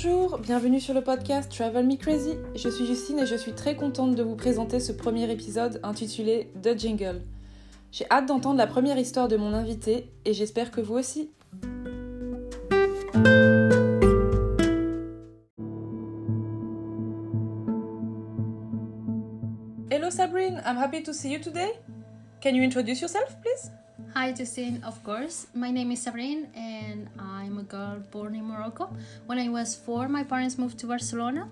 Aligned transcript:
Bonjour, 0.00 0.38
bienvenue 0.38 0.78
sur 0.78 0.94
le 0.94 1.00
podcast 1.00 1.50
Travel 1.50 1.84
Me 1.84 1.96
Crazy. 1.96 2.36
Je 2.54 2.68
suis 2.68 2.86
Justine 2.86 3.18
et 3.18 3.26
je 3.26 3.34
suis 3.34 3.52
très 3.52 3.74
contente 3.74 4.14
de 4.14 4.22
vous 4.22 4.36
présenter 4.36 4.78
ce 4.78 4.92
premier 4.92 5.28
épisode 5.28 5.80
intitulé 5.82 6.52
The 6.62 6.78
Jingle. 6.78 7.22
J'ai 7.90 8.08
hâte 8.08 8.26
d'entendre 8.26 8.58
la 8.58 8.68
première 8.68 8.96
histoire 8.96 9.26
de 9.26 9.36
mon 9.36 9.52
invité 9.52 10.08
et 10.24 10.34
j'espère 10.34 10.70
que 10.70 10.80
vous 10.80 10.94
aussi. 10.94 11.30
Hello 19.90 20.10
Sabrine, 20.10 20.62
I'm 20.64 20.78
happy 20.78 21.02
to 21.02 21.12
see 21.12 21.32
you 21.32 21.40
today. 21.40 21.72
Can 22.40 22.50
you 22.50 22.62
introduce 22.62 23.00
yourself, 23.00 23.36
please? 23.42 23.72
Hi, 24.14 24.32
Justine, 24.32 24.80
of 24.86 25.02
course. 25.02 25.48
My 25.54 25.72
name 25.72 25.90
is 25.90 25.96
Sabrine, 25.96 26.46
and 26.54 27.08
girl 27.68 28.02
born 28.10 28.34
in 28.34 28.44
Morocco. 28.44 28.90
When 29.26 29.38
I 29.38 29.48
was 29.48 29.76
four, 29.76 30.08
my 30.08 30.24
parents 30.24 30.58
moved 30.58 30.78
to 30.78 30.86
Barcelona, 30.86 31.48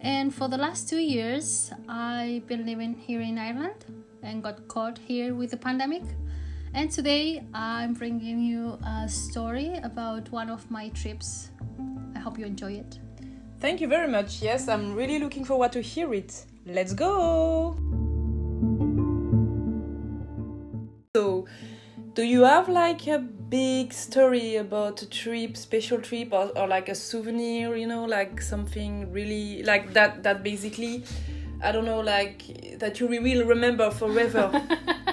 and 0.00 0.34
for 0.34 0.48
the 0.48 0.58
last 0.58 0.88
two 0.88 0.98
years, 0.98 1.72
I've 1.88 2.46
been 2.46 2.66
living 2.66 2.94
here 2.94 3.20
in 3.20 3.38
Ireland 3.38 3.84
and 4.22 4.42
got 4.42 4.68
caught 4.68 4.98
here 4.98 5.34
with 5.34 5.50
the 5.50 5.56
pandemic. 5.56 6.02
And 6.74 6.90
today, 6.90 7.44
I'm 7.54 7.94
bringing 7.94 8.40
you 8.40 8.78
a 8.84 9.08
story 9.08 9.78
about 9.82 10.30
one 10.32 10.50
of 10.50 10.70
my 10.70 10.88
trips. 10.90 11.50
I 12.16 12.18
hope 12.18 12.38
you 12.38 12.46
enjoy 12.46 12.72
it. 12.72 12.98
Thank 13.60 13.80
you 13.80 13.88
very 13.88 14.08
much. 14.08 14.42
Yes, 14.42 14.68
I'm 14.68 14.94
really 14.94 15.18
looking 15.18 15.44
forward 15.44 15.72
to 15.72 15.80
hear 15.80 16.12
it. 16.12 16.44
Let's 16.66 16.92
go! 16.92 17.78
So, 21.16 21.46
do 22.14 22.22
you 22.22 22.42
have 22.42 22.68
like 22.68 23.06
a 23.06 23.18
big 23.54 23.92
story 23.92 24.56
about 24.56 25.00
a 25.00 25.08
trip, 25.08 25.56
special 25.56 26.00
trip, 26.00 26.32
or, 26.32 26.50
or 26.58 26.66
like 26.66 26.88
a 26.88 26.94
souvenir, 26.94 27.76
you 27.76 27.86
know, 27.86 28.04
like 28.04 28.42
something 28.42 29.12
really 29.12 29.62
like 29.62 29.92
that, 29.92 30.24
that 30.24 30.42
basically, 30.42 31.04
I 31.62 31.70
don't 31.70 31.84
know, 31.84 32.00
like 32.00 32.42
that 32.80 32.98
you 32.98 33.06
will 33.06 33.44
remember 33.46 33.92
forever? 33.92 34.50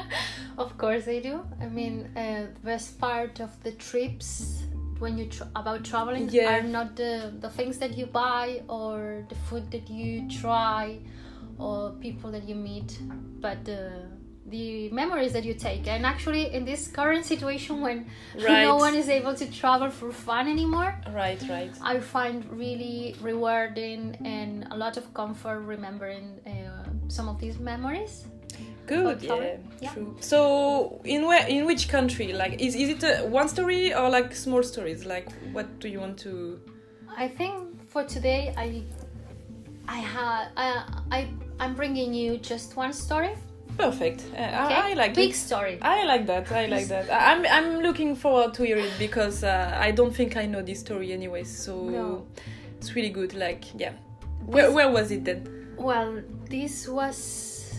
of 0.58 0.76
course, 0.80 1.08
I 1.08 1.20
do. 1.20 1.46
I 1.62 1.68
mean, 1.68 2.10
uh, 2.18 2.48
the 2.56 2.60
best 2.64 3.00
part 3.00 3.40
of 3.42 3.52
the 3.62 3.74
trips 3.74 4.64
when 4.98 5.20
you 5.20 5.28
tr- 5.28 5.52
about 5.56 5.84
traveling 5.84 6.28
Yeah. 6.32 6.58
are 6.58 6.64
not 6.64 6.96
the 6.96 7.32
the 7.40 7.50
things 7.50 7.78
that 7.78 7.96
you 7.96 8.08
buy 8.08 8.64
or 8.68 9.24
the 9.30 9.36
food 9.48 9.70
that 9.70 9.88
you 9.88 10.28
try 10.42 10.98
or 11.60 11.92
people 12.02 12.32
that 12.32 12.50
you 12.50 12.56
meet, 12.56 13.00
but 13.40 13.64
the 13.66 14.10
the 14.52 14.90
memories 14.90 15.34
that 15.34 15.44
you 15.44 15.54
take. 15.54 15.88
And 15.88 16.06
actually, 16.06 16.54
in 16.54 16.66
this 16.66 16.88
current 16.88 17.26
situation 17.26 17.82
when 17.82 18.06
Right. 18.36 18.64
no 18.64 18.76
one 18.76 18.96
is 18.96 19.10
able 19.10 19.34
to 19.36 19.52
travel 19.52 19.90
for 19.90 20.12
fun 20.12 20.48
anymore, 20.48 20.94
right, 21.14 21.42
right. 21.50 21.72
I 21.82 22.00
find 22.00 22.46
really 22.52 23.16
rewarding 23.22 24.18
and 24.26 24.68
a 24.72 24.78
lot 24.78 24.98
of 24.98 25.12
comfort 25.14 25.60
remembering 25.62 26.40
uh, 26.46 26.90
some 27.08 27.28
of 27.28 27.40
these 27.40 27.58
memories. 27.58 28.26
Good, 28.86 29.22
yeah. 29.22 29.58
Yeah. 29.80 29.94
true. 29.94 30.16
So, 30.20 31.02
in 31.06 31.26
where, 31.26 31.48
in 31.48 31.66
which 31.66 31.88
country? 31.88 32.34
Like, 32.34 32.62
is 32.62 32.76
is 32.76 32.90
it 32.90 33.04
a, 33.04 33.26
one 33.26 33.48
story 33.48 33.94
or 33.94 34.10
like 34.10 34.36
small 34.36 34.64
stories? 34.64 35.06
Like, 35.06 35.32
what 35.54 35.80
do 35.80 35.88
you 35.88 36.00
want 36.00 36.18
to? 36.20 36.60
I 37.16 37.28
think 37.28 37.88
for 37.90 38.04
today, 38.04 38.54
I, 38.58 38.84
I 39.88 40.00
had, 40.00 40.48
I, 40.58 40.68
I, 41.12 41.30
I'm 41.60 41.74
bringing 41.74 42.14
you 42.14 42.38
just 42.38 42.76
one 42.76 42.94
story. 42.94 43.36
Perfect. 43.78 44.24
Uh, 44.34 44.36
Okay, 44.36 44.76
I, 44.76 44.92
I 44.92 44.94
like 44.94 45.14
big 45.16 45.32
it. 45.32 45.36
story. 45.36 45.80
I 45.82 46.06
like 46.06 46.26
that. 46.28 46.52
I 46.52 46.66
like 46.68 46.88
that. 46.88 47.10
I'm 47.30 47.46
I'm 47.46 47.82
looking 47.82 48.16
forward 48.16 48.54
to 48.56 48.64
hear 48.64 48.78
it 48.78 48.94
because 49.00 49.44
uh, 49.44 49.76
I 49.80 49.92
don't 49.92 50.14
think 50.16 50.38
I 50.38 50.46
know 50.46 50.62
this 50.62 50.80
story 50.80 51.12
anyway. 51.14 51.44
So 51.44 51.90
No. 51.90 52.26
it's 52.78 52.96
really 52.96 53.10
good. 53.10 53.34
Like, 53.34 53.64
yeah. 53.80 53.94
Where 54.46 54.72
where 54.72 54.90
was 54.92 55.12
it 55.12 55.24
then? 55.26 55.74
Well, 55.78 56.22
this 56.50 56.88
was 56.88 57.74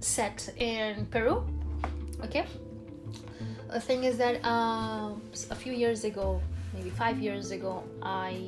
set 0.00 0.48
in 0.56 1.06
Peru. 1.06 1.44
Okay. 2.24 2.46
The 3.70 3.80
thing 3.80 4.04
is 4.04 4.16
that 4.18 4.42
um, 4.44 5.20
a 5.50 5.54
few 5.54 5.72
years 5.72 6.04
ago, 6.04 6.40
maybe 6.74 6.90
five 6.90 7.18
years 7.20 7.50
ago, 7.50 7.84
I 8.02 8.40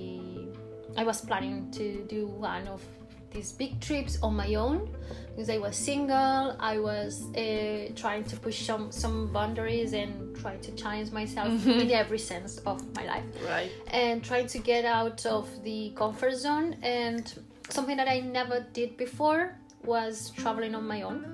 I 0.97 1.05
was 1.05 1.21
planning 1.21 1.71
to 1.73 2.05
do 2.09 2.27
one 2.27 2.67
of 2.69 2.83
these 3.33 3.53
big 3.53 3.81
trips 3.81 4.19
on 4.23 4.35
my 4.37 4.55
own. 4.55 4.89
Because 5.31 5.51
I 5.51 5.59
was 5.59 5.77
single. 5.77 6.57
I 6.59 6.79
was 6.79 7.23
uh, 7.35 7.93
trying 7.95 8.25
to 8.25 8.37
push 8.37 8.67
some 8.67 8.91
some 8.93 9.33
boundaries 9.33 9.93
and 9.93 10.37
try 10.37 10.57
to 10.57 10.73
challenge 10.73 11.13
myself 11.13 11.67
in 11.67 11.91
every 11.91 12.19
sense 12.19 12.59
of 12.59 12.83
my 12.95 13.07
life. 13.07 13.25
Right. 13.47 13.71
and 13.89 14.23
trying 14.23 14.49
to 14.49 14.59
get 14.59 14.85
out 14.85 15.25
of 15.27 15.49
the 15.63 15.93
comfort 15.97 16.35
zone. 16.35 16.77
And 16.83 17.33
something 17.69 17.97
that 17.97 18.09
I 18.09 18.21
never 18.21 18.67
did 18.73 18.97
before 18.97 19.57
was 19.85 20.31
traveling 20.31 20.75
on 20.75 20.87
my 20.87 21.03
own. 21.03 21.25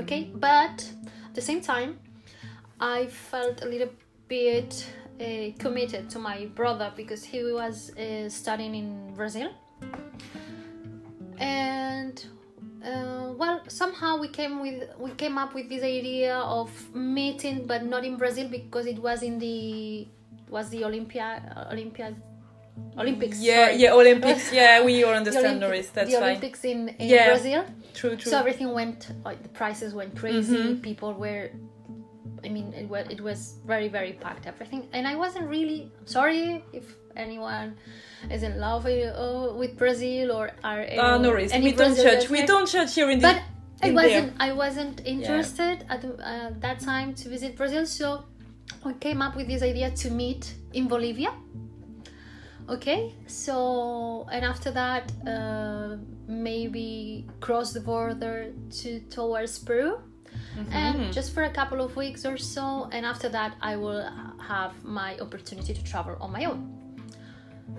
Okay? 0.00 0.30
But 0.34 0.88
at 1.28 1.34
the 1.34 1.40
same 1.40 1.60
time 1.60 1.98
I 2.80 3.06
felt 3.06 3.62
a 3.62 3.66
little 3.66 3.90
bit 4.28 4.86
uh, 5.20 5.24
committed 5.58 6.10
to 6.10 6.18
my 6.18 6.46
brother 6.46 6.92
because 6.96 7.24
he 7.24 7.42
was 7.44 7.96
uh, 7.96 8.28
studying 8.28 8.74
in 8.74 9.14
Brazil 9.14 9.50
and 11.42 12.26
uh, 12.84 13.32
well 13.36 13.60
somehow 13.68 14.16
we 14.18 14.28
came 14.28 14.60
with 14.60 14.88
we 14.98 15.10
came 15.12 15.36
up 15.38 15.54
with 15.54 15.68
this 15.68 15.82
idea 15.82 16.36
of 16.36 16.70
meeting 16.94 17.66
but 17.66 17.84
not 17.84 18.04
in 18.04 18.16
Brazil 18.16 18.48
because 18.48 18.86
it 18.86 18.98
was 18.98 19.22
in 19.22 19.38
the 19.38 20.06
was 20.48 20.68
the 20.70 20.84
Olympia 20.84 21.68
Olympia 21.72 22.14
Olympics 22.98 23.38
Yeah, 23.40 23.66
sorry. 23.66 23.76
yeah. 23.82 23.92
Olympics. 23.92 24.52
Yeah, 24.60 24.84
we 24.84 25.04
all 25.04 25.10
the, 25.10 25.16
understand, 25.18 25.56
Olympi- 25.58 25.60
Norris. 25.60 25.88
That's 25.90 26.10
the 26.10 26.16
fine. 26.20 26.30
Olympics 26.30 26.64
in, 26.64 26.88
in 26.88 27.08
Yeah. 27.08 27.28
Brazil 27.28 27.64
True, 27.94 28.16
true. 28.16 28.30
so 28.30 28.38
everything 28.38 28.72
went 28.72 29.00
like 29.24 29.42
the 29.42 29.48
prices 29.50 29.92
went 29.94 30.16
crazy 30.16 30.56
Mhm. 30.56 30.82
people 30.82 31.12
were 31.14 31.50
i 32.44 32.48
mean 32.48 32.72
it 32.72 32.88
was, 32.88 33.06
it 33.08 33.20
was 33.20 33.54
very 33.66 33.88
very 33.88 34.12
packed 34.12 34.46
everything. 34.46 34.88
And 34.92 35.06
i 35.06 35.14
wasn't 35.14 35.48
really 35.48 35.90
I'm 36.00 36.06
sorry 36.06 36.64
if 36.72 36.96
anyone 37.16 37.76
is 38.30 38.42
in 38.42 38.58
love 38.58 38.84
with, 38.84 39.14
uh, 39.14 39.52
with 39.54 39.76
brazil 39.76 40.32
or 40.32 40.50
are 40.64 40.80
any- 40.80 41.22
Norris. 41.22 41.52
any 41.52 41.66
We 41.66 41.72
don't 41.72 41.96
judge. 41.96 42.28
We 42.28 42.46
don't 42.46 42.68
judge 42.68 42.94
here 42.94 43.10
in 43.10 43.18
the. 43.18 43.28
but 43.28 43.42
i 43.82 43.90
wasn't 43.90 44.32
i 44.48 44.52
wasn't 44.52 45.00
interested 45.04 45.84
at 45.88 46.00
the, 46.02 46.10
uh, 46.14 46.50
that 46.60 46.80
time 46.80 47.14
to 47.14 47.28
visit 47.28 47.56
brazil. 47.56 47.84
So 47.86 48.24
we 48.84 48.94
came 48.94 49.20
up 49.22 49.36
with 49.36 49.46
this 49.48 49.62
idea 49.62 49.90
to 49.90 50.10
meet 50.10 50.54
in 50.72 50.88
bolivia. 50.88 51.32
Okay? 52.68 53.12
So 53.26 54.26
and 54.30 54.44
after 54.44 54.70
that 54.70 55.04
uh, 55.26 55.96
maybe 56.28 57.26
cross 57.40 57.72
the 57.72 57.80
border 57.80 58.52
to 58.80 59.00
towards 59.16 59.58
peru 59.58 59.98
Mm-hmm. 60.52 60.72
and 60.72 61.12
just 61.14 61.32
for 61.32 61.44
a 61.44 61.50
couple 61.50 61.80
of 61.80 61.96
weeks 61.96 62.26
or 62.26 62.36
so 62.36 62.86
and 62.92 63.06
after 63.06 63.30
that 63.30 63.56
i 63.62 63.74
will 63.74 64.06
have 64.38 64.72
my 64.84 65.18
opportunity 65.18 65.72
to 65.72 65.82
travel 65.82 66.14
on 66.20 66.30
my 66.30 66.44
own 66.44 66.60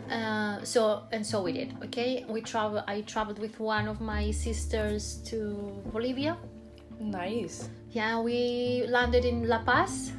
uh, 0.10 0.64
so 0.64 1.04
and 1.12 1.24
so 1.24 1.44
we 1.44 1.52
did 1.54 1.76
okay 1.84 2.26
we 2.28 2.42
travel 2.42 2.84
i 2.88 3.02
traveled 3.02 3.38
with 3.38 3.60
one 3.60 3.88
of 3.88 4.02
my 4.02 4.32
sisters 4.32 5.18
to 5.24 5.82
bolivia 5.92 6.36
Nice. 7.00 7.70
yeah 7.92 8.20
we 8.20 8.86
landed 8.88 9.24
in 9.24 9.48
la 9.48 9.60
paz 9.64 10.12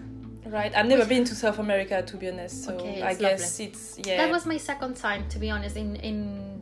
Right. 0.46 0.76
I've 0.76 0.86
never 0.86 1.06
been 1.06 1.24
to 1.24 1.34
South 1.34 1.58
America 1.58 2.02
to 2.02 2.16
be 2.18 2.28
honest, 2.28 2.64
so 2.64 2.74
Okay, 2.74 3.00
I 3.02 3.14
guess 3.14 3.58
it's 3.60 3.98
yeah. 4.04 4.18
that 4.18 4.30
was 4.30 4.44
my 4.44 4.58
second 4.58 4.94
time 4.94 5.26
to 5.30 5.38
be 5.38 5.48
honest 5.50 5.74
in 5.74 5.96
in 5.96 6.60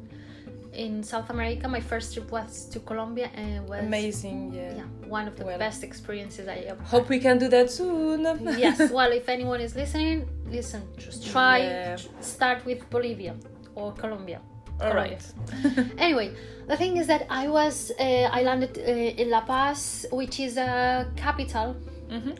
in 0.72 1.02
south 1.02 1.28
america 1.30 1.68
my 1.68 1.80
first 1.80 2.14
trip 2.14 2.30
was 2.32 2.66
to 2.66 2.80
colombia 2.80 3.28
and 3.34 3.68
was 3.68 3.80
amazing. 3.80 4.52
Yeah. 4.54 4.76
yeah 4.76 4.84
one 5.06 5.28
of 5.28 5.36
the 5.36 5.44
Well. 5.44 5.58
best 5.58 5.82
experiences 5.84 6.48
i 6.48 6.54
ever 6.70 6.80
had. 6.82 6.88
Hope 6.88 7.08
we 7.10 7.18
can 7.18 7.36
do 7.38 7.48
that 7.48 7.70
soon. 7.70 8.20
yes 8.58 8.90
well 8.90 9.12
if 9.12 9.28
anyone 9.28 9.60
is 9.60 9.76
listening 9.76 10.26
listen 10.46 10.82
just 10.98 11.26
try 11.30 11.58
Yeah. 11.58 11.96
start 12.20 12.64
with 12.64 12.88
bolivia 12.90 13.34
or 13.74 13.92
colombia 13.92 14.40
All 14.80 14.94
right. 14.94 15.22
anyway 15.98 16.28
the 16.70 16.76
thing 16.76 16.96
is 16.96 17.06
that 17.06 17.26
i 17.28 17.46
was 17.48 17.92
uh, 18.00 18.38
i 18.38 18.42
landed 18.42 18.78
uh, 18.78 19.20
in 19.22 19.28
la 19.30 19.42
paz 19.42 20.06
which 20.10 20.40
is 20.40 20.56
a 20.56 21.06
capital 21.16 21.76
Mhm. 22.08 22.34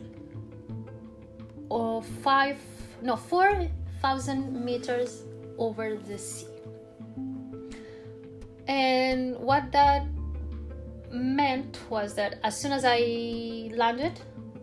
of 1.71 2.05
five 2.21 2.57
no 3.01 3.15
four 3.15 3.67
thousand 4.01 4.41
meters 4.65 5.23
over 5.57 5.95
the 6.09 6.17
sea 6.17 6.47
and 8.67 9.37
what 9.37 9.71
that 9.71 10.05
meant 11.11 11.79
was 11.89 12.15
that 12.15 12.39
as 12.43 12.59
soon 12.59 12.71
as 12.71 12.83
i 12.85 13.69
landed 13.75 14.19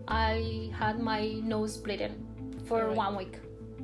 i 0.09 0.71
had 0.77 0.99
my 1.01 1.29
nose 1.45 1.77
bleeding 1.77 2.15
for 2.67 2.87
Right. 2.89 2.97
one 2.97 3.17
week 3.17 3.37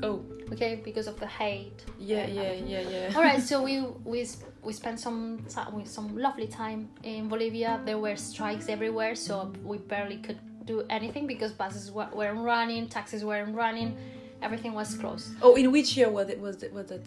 Oh, 0.03 0.23
okay 0.53 0.81
because 0.85 1.07
of 1.07 1.19
the 1.19 1.27
hate 1.27 1.83
yeah, 1.99 2.27
yeah, 2.27 2.53
yeah, 2.53 2.81
yeah. 2.81 3.13
all 3.17 3.23
right 3.23 3.41
so 3.51 3.63
we 3.63 3.81
we 4.05 4.27
we 4.63 4.73
spent 4.73 5.01
some 5.01 5.39
time 5.49 5.73
with 5.75 5.89
some 5.89 6.17
lovely 6.19 6.47
time 6.47 6.89
in 7.03 7.29
bolivia 7.29 7.81
there 7.87 7.99
were 7.99 8.17
strikes 8.17 8.69
everywhere 8.69 9.15
so 9.15 9.53
we 9.65 9.79
barely 9.79 10.19
could 10.19 10.39
do 10.67 10.85
anything 10.91 11.27
because 11.27 11.53
buses 11.53 11.91
wa- 11.91 12.11
weren't 12.13 12.41
running 12.41 12.89
taxis 12.89 13.25
weren't 13.25 13.55
running 13.55 13.97
everything 14.43 14.75
was 14.75 14.95
closed 14.97 15.31
Oh, 15.41 15.55
in 15.55 15.73
which 15.73 15.97
year 15.97 16.11
was 16.11 16.29
it? 16.29 16.39
Was 16.39 16.63
it? 16.63 16.73
Was 16.75 16.91
it 16.91 17.07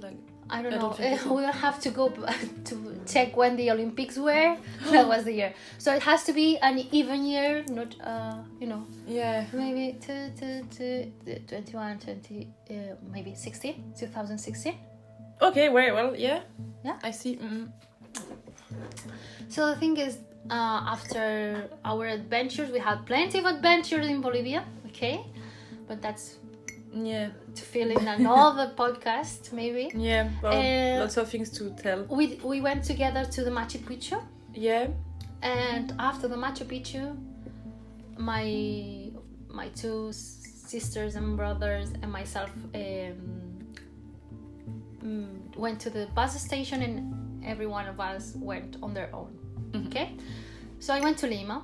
Like 0.00 0.16
I 0.50 0.62
don't 0.62 0.72
know. 0.72 0.78
don't 0.80 0.96
think 0.96 1.20
so. 1.20 1.34
we'll 1.34 1.52
have 1.52 1.80
to 1.80 1.90
go 1.90 2.08
to 2.64 3.00
check 3.06 3.36
when 3.36 3.56
the 3.56 3.70
Olympics 3.70 4.16
were. 4.18 4.56
that 4.90 5.06
was 5.06 5.24
the 5.24 5.32
year. 5.32 5.54
So 5.78 5.94
it 5.94 6.02
has 6.02 6.24
to 6.24 6.32
be 6.32 6.58
an 6.58 6.78
even 6.92 7.24
year, 7.24 7.64
not 7.68 7.94
uh, 8.02 8.36
you 8.60 8.66
know, 8.66 8.86
yeah. 9.06 9.46
maybe 9.52 9.98
two, 10.00 10.30
two, 10.38 10.64
two, 10.76 11.12
21, 11.46 11.98
20, 11.98 12.48
uh, 12.70 12.74
maybe 13.12 13.34
16, 13.34 13.94
2016. 13.98 14.74
Okay. 15.42 15.68
Very 15.68 15.92
well. 15.92 16.14
Yeah. 16.16 16.40
Yeah. 16.84 16.98
I 17.02 17.10
see. 17.10 17.36
mm 17.36 17.70
So 19.48 19.66
the 19.66 19.76
thing 19.76 19.96
is, 19.96 20.18
uh, 20.48 20.80
after 20.94 21.68
our 21.84 22.06
adventures, 22.06 22.70
we 22.70 22.78
had 22.78 23.06
plenty 23.06 23.38
of 23.38 23.44
adventures 23.44 24.06
in 24.06 24.20
Bolivia. 24.20 24.64
Okay, 24.86 25.24
but 25.86 26.02
that's 26.02 26.39
Yeah. 26.92 27.28
to 27.54 27.62
fill 27.62 27.90
in 27.90 28.06
another 28.08 28.72
podcast, 28.76 29.52
maybe. 29.52 29.90
Yeah. 29.94 30.28
Well, 30.42 30.52
Uh, 30.52 31.00
lots 31.00 31.16
of 31.16 31.28
things 31.28 31.50
to 31.58 31.70
tell. 31.70 32.04
We 32.08 32.38
we 32.42 32.60
went 32.60 32.84
together 32.84 33.24
to 33.24 33.44
the 33.44 33.50
Machu 33.50 33.78
Picchu. 33.78 34.20
Yeah. 34.54 34.88
And 35.42 35.94
after 35.98 36.28
the 36.28 36.36
Machu 36.36 36.64
Picchu, 36.66 37.16
my 38.18 39.10
my 39.48 39.68
two 39.80 40.12
sisters 40.12 41.16
and 41.16 41.36
brothers 41.36 41.88
and 42.02 42.12
myself 42.12 42.50
um, 42.74 43.74
mm, 45.02 45.56
went 45.56 45.80
to 45.80 45.90
the 45.90 46.06
bus 46.14 46.40
station, 46.40 46.82
and 46.82 47.44
every 47.44 47.66
one 47.66 47.86
of 47.86 47.98
us 48.00 48.34
went 48.36 48.76
on 48.82 48.94
their 48.94 49.10
own. 49.14 49.30
Okay, 49.86 50.10
so 50.80 50.92
I 50.94 51.00
went 51.00 51.18
to 51.18 51.26
Lima. 51.26 51.62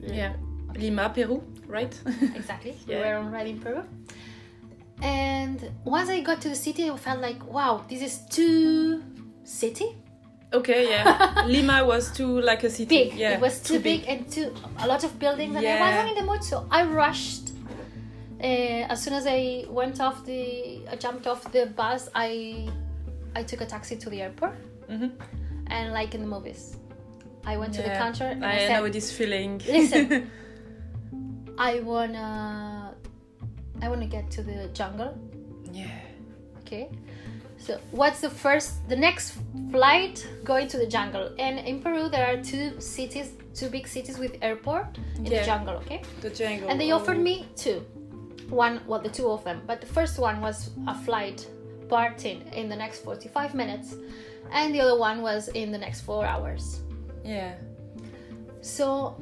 Yeah. 0.00 0.34
Lima, 0.74 1.10
Peru, 1.14 1.42
right? 1.66 1.94
exactly. 2.34 2.76
Yeah. 2.86 2.98
We 2.98 3.04
were 3.04 3.16
already 3.26 3.50
in 3.50 3.60
Peru. 3.60 3.82
Once 5.84 6.08
I 6.10 6.20
got 6.20 6.40
to 6.42 6.48
the 6.48 6.54
city, 6.56 6.90
I 6.90 6.96
felt 6.96 7.20
like, 7.20 7.44
wow, 7.46 7.84
this 7.88 8.02
is 8.02 8.18
too 8.30 9.02
city 9.44 9.96
okay. 10.52 10.88
Yeah. 10.90 11.44
Lima 11.46 11.84
was 11.84 12.10
too 12.12 12.40
like 12.40 12.64
a 12.64 12.70
city. 12.70 12.86
big. 12.86 13.14
Yeah. 13.14 13.32
It 13.34 13.40
was 13.40 13.60
too, 13.60 13.80
big. 13.80 14.04
and 14.08 14.30
too 14.30 14.54
a 14.78 14.86
lot 14.86 15.04
of 15.04 15.18
buildings, 15.18 15.54
and 15.56 15.66
I 15.66 15.80
wasn't 15.80 16.16
in 16.18 16.24
the 16.26 16.30
mood, 16.32 16.42
so 16.44 16.66
I 16.70 16.84
rushed. 16.84 17.50
Uh, 18.40 18.86
as 18.92 19.02
soon 19.02 19.14
as 19.14 19.26
I 19.26 19.64
went 19.68 20.00
off 20.00 20.24
the, 20.24 20.80
I 20.90 20.96
jumped 20.96 21.26
off 21.26 21.50
the 21.52 21.66
bus. 21.66 22.08
I, 22.14 22.68
I 23.34 23.42
took 23.42 23.60
a 23.60 23.66
taxi 23.66 23.96
to 23.96 24.08
the 24.10 24.22
airport, 24.22 24.54
Mhm. 24.88 25.10
and 25.66 25.92
like 25.92 26.14
in 26.14 26.20
the 26.22 26.26
movies, 26.26 26.76
I 27.44 27.56
went 27.56 27.74
to 27.74 27.82
the 27.82 27.88
Yeah. 27.88 27.98
counter 27.98 28.24
and 28.24 28.44
I, 28.44 28.52
I 28.54 28.58
said, 28.58 28.80
know 28.80 28.88
this 28.88 29.10
feeling. 29.12 29.60
Listen. 29.66 30.30
"I 31.58 31.80
wanna, 31.80 32.94
I 33.82 33.88
wanna 33.88 34.06
get 34.06 34.30
to 34.32 34.42
the 34.42 34.68
jungle." 34.72 35.12
Okay. 36.68 36.90
So 37.56 37.80
what's 37.92 38.20
the 38.20 38.28
first 38.28 38.86
the 38.88 38.96
next 38.96 39.38
flight 39.70 40.26
going 40.44 40.68
to 40.68 40.76
the 40.76 40.86
jungle? 40.86 41.34
And 41.38 41.58
in 41.58 41.80
Peru 41.80 42.08
there 42.10 42.26
are 42.30 42.36
two 42.42 42.78
cities, 42.78 43.32
two 43.54 43.70
big 43.70 43.88
cities 43.88 44.18
with 44.18 44.36
airport 44.42 44.98
in 45.16 45.24
Yeah. 45.24 45.40
the 45.40 45.46
jungle, 45.46 45.74
okay? 45.82 46.02
The 46.20 46.30
jungle. 46.30 46.68
And 46.68 46.78
they 46.78 46.90
offered 46.92 47.16
oh. 47.16 47.30
me 47.30 47.46
two. 47.56 47.80
One 48.50 48.80
well 48.86 49.00
the 49.00 49.08
two 49.08 49.28
of 49.30 49.44
them. 49.44 49.62
But 49.66 49.80
the 49.80 49.86
first 49.86 50.18
one 50.18 50.42
was 50.42 50.70
a 50.86 50.94
flight 50.94 51.48
parting 51.88 52.42
in 52.52 52.68
the 52.68 52.76
next 52.76 52.98
45 53.00 53.54
minutes 53.54 53.96
and 54.52 54.74
the 54.74 54.80
other 54.80 54.98
one 54.98 55.22
was 55.22 55.48
in 55.48 55.72
the 55.72 55.78
next 55.78 56.02
4 56.02 56.26
hours. 56.26 56.82
Yeah. 57.24 57.54
So 58.60 59.16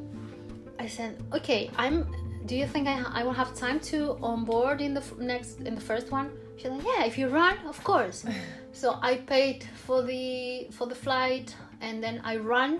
I 0.78 0.88
said, 0.88 1.22
okay, 1.32 1.70
I'm. 1.76 2.06
Do 2.46 2.54
you 2.54 2.66
think 2.66 2.86
I, 2.86 3.02
I 3.12 3.24
will 3.24 3.38
have 3.42 3.54
time 3.56 3.80
to 3.90 4.18
onboard 4.22 4.80
in 4.80 4.94
the 4.94 5.00
f- 5.00 5.18
next 5.18 5.60
in 5.60 5.74
the 5.74 5.80
first 5.80 6.12
one? 6.12 6.30
She's 6.56 6.70
like, 6.70 6.84
yeah, 6.84 7.04
if 7.04 7.18
you 7.18 7.28
run, 7.28 7.58
of 7.66 7.82
course. 7.84 8.24
so 8.72 8.98
I 9.02 9.16
paid 9.16 9.64
for 9.86 10.02
the 10.02 10.68
for 10.70 10.86
the 10.86 10.94
flight, 10.94 11.54
and 11.80 12.02
then 12.02 12.20
I 12.24 12.36
ran 12.36 12.78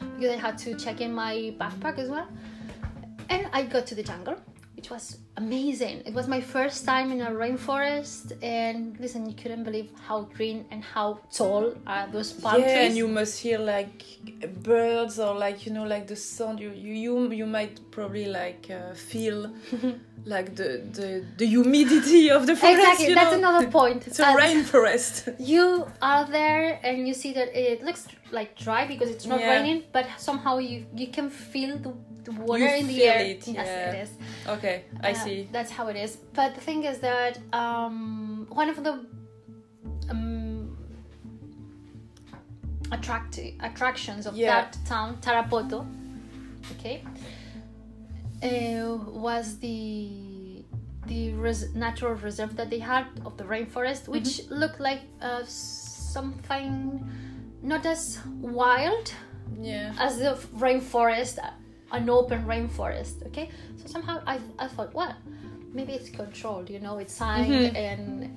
because 0.00 0.30
I 0.30 0.36
had 0.36 0.58
to 0.58 0.76
check 0.76 1.00
in 1.00 1.12
my 1.12 1.54
backpack 1.58 1.98
as 1.98 2.08
well. 2.08 2.28
And 3.28 3.48
I 3.52 3.64
got 3.64 3.86
to 3.88 3.94
the 3.94 4.02
jungle, 4.02 4.36
which 4.86 4.90
was 4.92 5.18
amazing. 5.36 6.02
It 6.06 6.14
was 6.14 6.28
my 6.28 6.40
first 6.40 6.84
time 6.84 7.10
in 7.10 7.20
a 7.20 7.30
rainforest, 7.30 8.40
and 8.42 8.96
listen, 9.00 9.26
you 9.28 9.34
couldn't 9.34 9.64
believe 9.64 9.90
how 10.06 10.22
green 10.36 10.64
and 10.70 10.84
how 10.84 11.18
tall 11.32 11.74
are 11.88 12.06
those 12.12 12.32
palm 12.32 12.60
yeah, 12.60 12.72
trees. 12.72 12.86
and 12.88 12.96
you 12.96 13.08
must 13.08 13.40
hear 13.40 13.58
like 13.58 14.04
birds 14.62 15.18
or 15.18 15.34
like 15.34 15.66
you 15.66 15.72
know 15.72 15.84
like 15.84 16.06
the 16.06 16.14
sound. 16.16 16.60
You 16.60 16.70
you 16.70 16.94
you, 16.94 17.32
you 17.32 17.46
might 17.46 17.80
probably 17.90 18.26
like 18.26 18.70
uh, 18.70 18.94
feel 18.94 19.52
like 20.24 20.54
the, 20.54 20.68
the 20.98 21.24
the 21.36 21.46
humidity 21.46 22.30
of 22.30 22.46
the 22.46 22.54
forest. 22.54 22.78
exactly, 22.78 23.14
that's 23.14 23.32
know? 23.32 23.38
another 23.38 23.66
point. 23.80 24.06
It's 24.06 24.20
a 24.20 24.24
rainforest. 24.44 25.34
you 25.54 25.86
are 26.00 26.24
there 26.26 26.78
and 26.84 27.08
you 27.08 27.14
see 27.14 27.32
that 27.32 27.48
it 27.56 27.82
looks 27.82 28.06
like 28.30 28.56
dry 28.56 28.86
because 28.86 29.08
it's 29.10 29.26
not 29.26 29.40
Yeah. 29.40 29.50
raining 29.52 29.82
but 29.92 30.06
somehow 30.18 30.58
you 30.58 30.86
you 30.94 31.08
can 31.16 31.28
feel 31.30 31.78
the, 31.78 31.92
the 32.26 32.32
water 32.46 32.64
You 32.70 32.80
in 32.82 32.86
the 32.92 33.02
air 33.10 33.20
it, 33.32 33.42
yes 33.58 33.66
yeah. 33.70 33.90
it 33.90 33.96
is 34.04 34.10
Okay, 34.54 34.76
I 35.08 35.10
Uh, 35.12 35.24
see. 35.24 35.38
that's 35.56 35.72
how 35.76 35.84
it 35.92 35.96
is 36.06 36.12
but 36.38 36.50
the 36.56 36.60
thing 36.68 36.80
is 36.92 36.98
that 37.10 37.34
um, 37.62 38.46
one 38.60 38.68
of 38.74 38.78
the 38.86 38.92
um, 40.12 40.76
attract 42.96 43.38
attractions 43.68 44.22
of 44.26 44.32
Yeah. 44.36 44.48
that 44.54 44.68
town 44.92 45.08
tarapoto 45.24 45.78
okay 46.74 46.96
uh, 48.42 48.96
was 49.26 49.46
the 49.58 49.80
the 51.06 51.32
res- 51.34 51.72
natural 51.74 52.14
reserve 52.28 52.52
that 52.56 52.68
they 52.68 52.80
had 52.80 53.06
of 53.24 53.36
the 53.36 53.44
rainforest, 53.44 54.08
which 54.08 54.30
looked 54.50 54.80
like 54.80 55.02
uh, 55.22 55.42
something 55.46 56.74
not 57.62 57.86
as 57.86 58.18
wild 58.40 59.06
Yeah. 59.70 59.94
as 60.06 60.18
the 60.18 60.34
rainforest, 60.64 61.38
an 61.92 62.08
open 62.10 62.44
rainforest. 62.44 63.26
Okay, 63.28 63.50
so 63.76 63.86
somehow 63.88 64.20
I, 64.26 64.40
I 64.58 64.68
thought, 64.68 64.92
well, 64.94 65.14
maybe 65.72 65.92
it's 65.92 66.10
controlled. 66.10 66.68
You 66.70 66.80
know, 66.80 66.98
it's 66.98 67.14
signed 67.14 67.76
and 67.76 68.30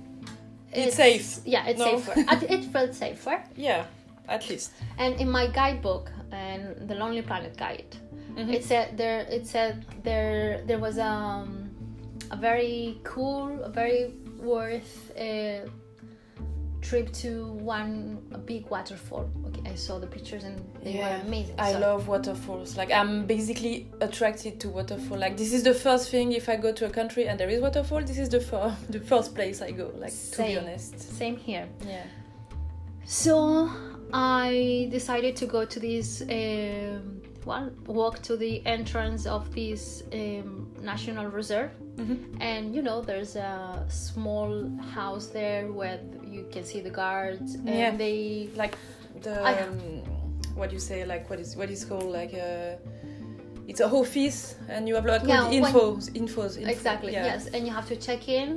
It's 0.71 0.95
safe. 0.95 1.39
Yeah, 1.45 1.67
it's 1.67 1.79
No. 1.79 1.99
safer. 1.99 2.13
It 2.55 2.65
felt 2.65 2.93
safer. 2.93 3.43
Yeah, 3.55 3.85
at 4.27 4.47
least. 4.49 4.71
And 4.97 5.15
in 5.19 5.29
my 5.29 5.47
guidebook 5.47 6.11
and 6.31 6.87
the 6.87 6.95
Lonely 6.95 7.21
Planet 7.23 7.57
guide, 7.57 7.95
Mhm. 8.35 8.53
it 8.53 8.63
said 8.63 8.95
there. 8.97 9.21
It 9.37 9.47
said 9.47 9.85
there. 10.03 10.61
There 10.67 10.77
was 10.79 10.99
um, 10.99 11.69
a 12.31 12.37
very 12.37 12.99
cool, 13.03 13.49
a 13.63 13.69
very 13.69 14.13
worth 14.39 15.11
uh, 15.17 15.65
trip 16.81 17.11
to 17.11 17.47
one 17.53 18.19
a 18.31 18.37
big 18.37 18.67
waterfall. 18.69 19.29
Okay, 19.47 19.69
I 19.69 19.75
saw 19.75 19.99
the 19.99 20.07
pictures 20.07 20.43
and 20.43 20.63
they 20.83 20.93
Yeah, 20.93 21.17
were 21.19 21.25
amazing. 21.27 21.55
I 21.57 21.73
So- 21.73 21.79
love 21.79 22.07
waterfalls. 22.07 22.77
Like 22.77 22.91
I'm 22.91 23.25
basically 23.25 23.87
attracted 24.01 24.59
to 24.61 24.69
waterfall. 24.69 25.17
Like 25.17 25.35
this 25.37 25.51
is 25.53 25.63
the 25.63 25.73
first 25.73 26.09
thing 26.09 26.31
if 26.31 26.47
I 26.49 26.55
go 26.55 26.71
to 26.71 26.85
a 26.85 26.89
country 26.89 27.27
and 27.27 27.39
there 27.39 27.49
is 27.49 27.61
waterfall, 27.61 28.01
this 28.01 28.17
is 28.17 28.29
the 28.29 28.39
fir- 28.39 28.75
the 28.89 28.99
first 28.99 29.35
place 29.35 29.61
I 29.61 29.71
go. 29.71 29.91
Like 29.97 30.13
to 30.31 30.43
be 30.43 30.57
honest. 30.57 30.99
Same 31.17 31.35
here. 31.37 31.67
Yeah. 31.85 32.03
So 33.05 33.69
I 34.13 34.87
decided 34.91 35.35
to 35.37 35.45
go 35.47 35.65
to 35.65 35.79
this 35.79 36.21
um, 36.21 37.18
well 37.45 37.69
walk 37.87 38.21
to 38.23 38.35
the 38.37 38.61
entrance 38.65 39.25
of 39.25 39.53
this 39.53 40.03
um, 40.13 40.67
national 40.81 41.27
reserve, 41.27 41.71
Mhm. 41.97 42.17
and 42.41 42.75
you 42.75 42.81
know 42.81 43.01
there's 43.01 43.35
a 43.35 43.85
small 43.89 44.69
house 44.93 45.27
there 45.27 45.71
where 45.71 45.99
you 46.23 46.45
can 46.51 46.63
see 46.63 46.81
the 46.81 46.89
guards, 46.89 47.55
and 47.55 47.69
Yeah. 47.69 47.95
they 47.95 48.49
Like 48.55 48.75
the 49.21 49.41
I- 49.41 49.61
um, 49.63 49.79
what 50.55 50.69
do 50.69 50.75
you 50.75 50.79
say 50.81 51.05
like 51.05 51.29
what 51.29 51.39
is 51.39 51.55
what 51.55 51.69
is 51.69 51.85
called 51.85 52.11
like 52.11 52.33
a 52.33 52.77
it's 53.67 53.79
a 53.81 53.87
office 53.87 54.55
and 54.67 54.87
you 54.87 54.95
have 54.95 55.05
like 55.05 55.23
Yeah, 55.27 55.43
when- 55.47 55.63
infos 55.63 56.09
infos 56.21 56.57
exactly 56.67 57.13
yeah. 57.13 57.25
yes, 57.25 57.47
and 57.53 57.65
you 57.67 57.73
have 57.73 57.87
to 57.87 57.95
check 57.95 58.27
in 58.27 58.49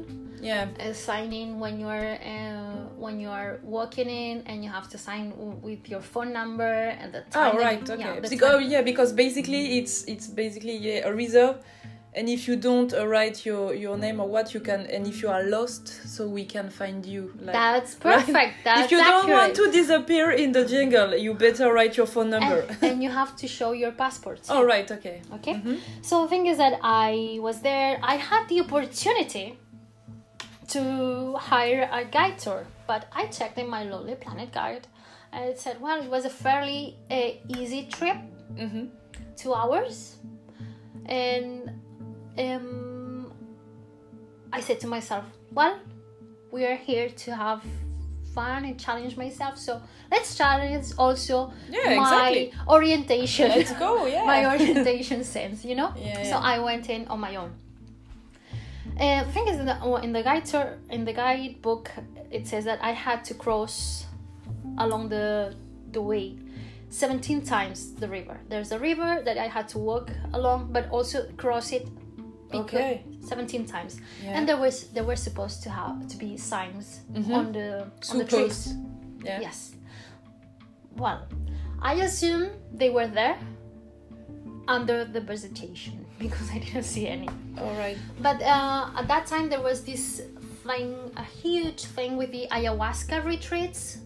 Yeah. 0.43 0.67
uh, 0.81 0.93
sign 0.93 1.33
in 1.33 1.61
when 1.61 1.79
you 1.79 1.87
are 1.87 2.19
uh, 2.19 2.82
when 3.03 3.21
you 3.21 3.29
are 3.29 3.59
walking 3.77 4.09
in, 4.09 4.37
and 4.49 4.57
you 4.65 4.71
have 4.79 4.89
to 4.95 4.99
sign 5.07 5.27
with 5.69 5.83
your 5.93 6.01
phone 6.13 6.33
number 6.41 6.73
and 7.01 7.09
the 7.17 7.23
time. 7.31 7.57
Oh 7.57 7.59
right, 7.67 7.83
okay. 7.91 8.01
yeah, 8.01 8.21
Because, 8.21 8.51
oh, 8.55 8.59
time- 8.61 8.71
yeah, 8.71 8.83
because 8.91 9.11
basically 9.25 9.63
it's 9.79 9.95
it's 10.13 10.27
basically 10.43 10.77
yeah, 10.87 11.09
a 11.09 11.13
reserve, 11.25 11.57
and 12.19 12.29
if 12.37 12.41
you 12.49 12.57
don't 12.69 12.93
uh, 12.95 13.07
write 13.13 13.39
your 13.49 13.65
your 13.85 13.97
name 14.05 14.21
or 14.23 14.29
what, 14.35 14.47
you 14.55 14.61
can, 14.69 14.81
and 14.95 15.03
if 15.13 15.17
you 15.23 15.29
are 15.37 15.43
lost, 15.57 15.85
so 16.15 16.21
we 16.39 16.45
can 16.55 16.67
find 16.81 17.01
you. 17.15 17.23
Like, 17.47 17.55
That's 17.61 17.91
right? 18.05 18.15
perfect. 18.27 18.53
That's 18.65 18.81
if 18.85 18.91
you 18.93 18.99
don't 19.13 19.29
want 19.39 19.53
to 19.61 19.65
disappear 19.81 20.27
in 20.43 20.53
the 20.53 20.65
jungle, 20.73 21.11
you 21.25 21.33
better 21.47 21.67
write 21.77 21.95
your 22.01 22.07
phone 22.15 22.31
number. 22.37 22.61
and, 22.69 22.83
and 22.91 23.03
you 23.05 23.11
have 23.21 23.33
to 23.43 23.47
show 23.49 23.71
your 23.83 23.93
passport. 24.03 24.41
All 24.55 24.65
right, 24.73 24.89
okay. 24.97 25.17
Okay. 25.37 25.55
Mhm. 25.55 25.77
So 26.09 26.15
the 26.23 26.29
thing 26.33 26.45
is 26.53 26.57
that 26.59 26.75
I 26.83 27.39
was 27.47 27.57
there. 27.69 27.93
I 28.13 28.17
had 28.31 28.43
the 28.53 28.59
opportunity 28.67 29.47
to 30.69 30.83
hire 31.37 31.89
a 31.93 32.05
guide 32.05 32.39
tour, 32.39 32.65
but 32.93 33.07
I 33.21 33.25
checked 33.39 33.57
in 33.57 33.69
my 33.71 33.85
Lonely 33.85 34.17
Planet 34.17 34.53
guide, 34.53 34.87
and 35.33 35.43
it 35.51 35.59
said, 35.59 35.81
well, 35.81 35.99
it 36.07 36.11
was 36.11 36.27
a 36.27 36.35
fairly 36.45 36.99
uh, 37.11 37.31
easy 37.59 37.83
trip, 37.97 38.19
hmm 38.63 38.85
two 39.43 39.55
hours, 39.61 39.97
and 41.07 41.71
um, 42.39 43.33
I 44.53 44.61
said 44.61 44.79
to 44.81 44.89
myself, 44.97 45.25
well, 45.59 45.75
we 46.55 46.61
are 46.67 46.77
here 46.77 47.09
to 47.25 47.31
have 47.35 47.61
fun 48.35 48.67
and 48.69 48.79
challenge 48.79 49.17
myself. 49.17 49.55
So 49.57 49.81
let's 50.11 50.37
challenge 50.41 50.89
also 50.99 51.37
Yeah, 51.71 51.97
my 52.03 52.11
exactly. 52.13 52.53
orientation. 52.69 53.49
Let's 53.49 53.73
go, 53.85 54.07
yeah. 54.17 54.27
my 54.33 54.41
orientation 54.53 55.25
sense, 55.25 55.65
you 55.65 55.77
know. 55.81 55.91
Yeah, 55.97 56.23
So. 56.31 56.37
I 56.53 56.59
went 56.69 56.91
in 56.95 57.09
on 57.09 57.19
my 57.21 57.37
own. 57.37 57.53
Uh, 59.01 59.25
the 59.25 59.33
thing 59.33 59.49
is, 59.49 59.65
that 59.65 59.83
in 60.05 60.13
the 60.13 60.23
guide 60.23 60.45
tour, 60.45 60.79
in 60.91 61.05
the 61.05 61.13
guidebook, 61.13 61.91
it 62.31 62.47
says 62.47 62.65
that 62.65 62.79
I 62.83 62.93
had 62.93 63.25
to 63.25 63.35
cross 63.35 64.07
along 64.79 65.09
the 65.09 65.55
the 65.93 66.01
way 66.01 66.37
17 66.89 67.43
times 67.43 67.95
the 67.95 68.09
river. 68.09 68.39
There's 68.49 68.73
a 68.73 68.79
river 68.79 69.23
that 69.25 69.37
I 69.39 69.47
had 69.49 69.69
to 69.71 69.79
walk 69.79 70.11
along, 70.33 70.73
but 70.73 70.89
also 70.91 71.27
cross 71.37 71.73
it. 71.73 71.89
Okay. 72.55 73.03
17 73.21 73.65
times, 73.67 73.99
Yeah. 74.23 74.37
and 74.37 74.47
there 74.49 74.59
was 74.59 74.89
there 74.93 75.05
were 75.05 75.17
supposed 75.17 75.63
to 75.63 75.71
have 75.71 76.07
to 76.09 76.17
be 76.19 76.37
signs 76.37 77.01
Mhm. 77.13 77.35
on 77.35 77.53
the 77.53 77.87
on 78.11 78.19
the 78.19 78.25
trees. 78.25 78.75
Yeah. 79.25 79.41
Yes. 79.41 79.73
Well, 80.97 81.27
I 81.81 81.95
assume 82.05 82.51
they 82.75 82.91
were 82.91 83.07
there 83.09 83.39
under 84.69 85.05
the 85.07 85.21
vegetation 85.21 86.02
because 86.23 86.49
I 86.51 86.59
didn't 86.59 86.85
see 86.85 87.07
any. 87.09 87.29
All 87.59 87.75
right. 87.85 87.99
But 88.21 88.41
uh, 88.43 88.91
at 89.01 89.07
that 89.09 89.27
time, 89.27 89.49
there 89.49 89.61
was 89.61 89.79
this 89.85 90.23
thing, 90.67 90.95
a 91.17 91.25
huge 91.43 91.83
thing 91.97 92.17
with 92.17 92.31
the 92.33 92.47
ayahuasca 92.51 93.25
retreats. 93.25 93.99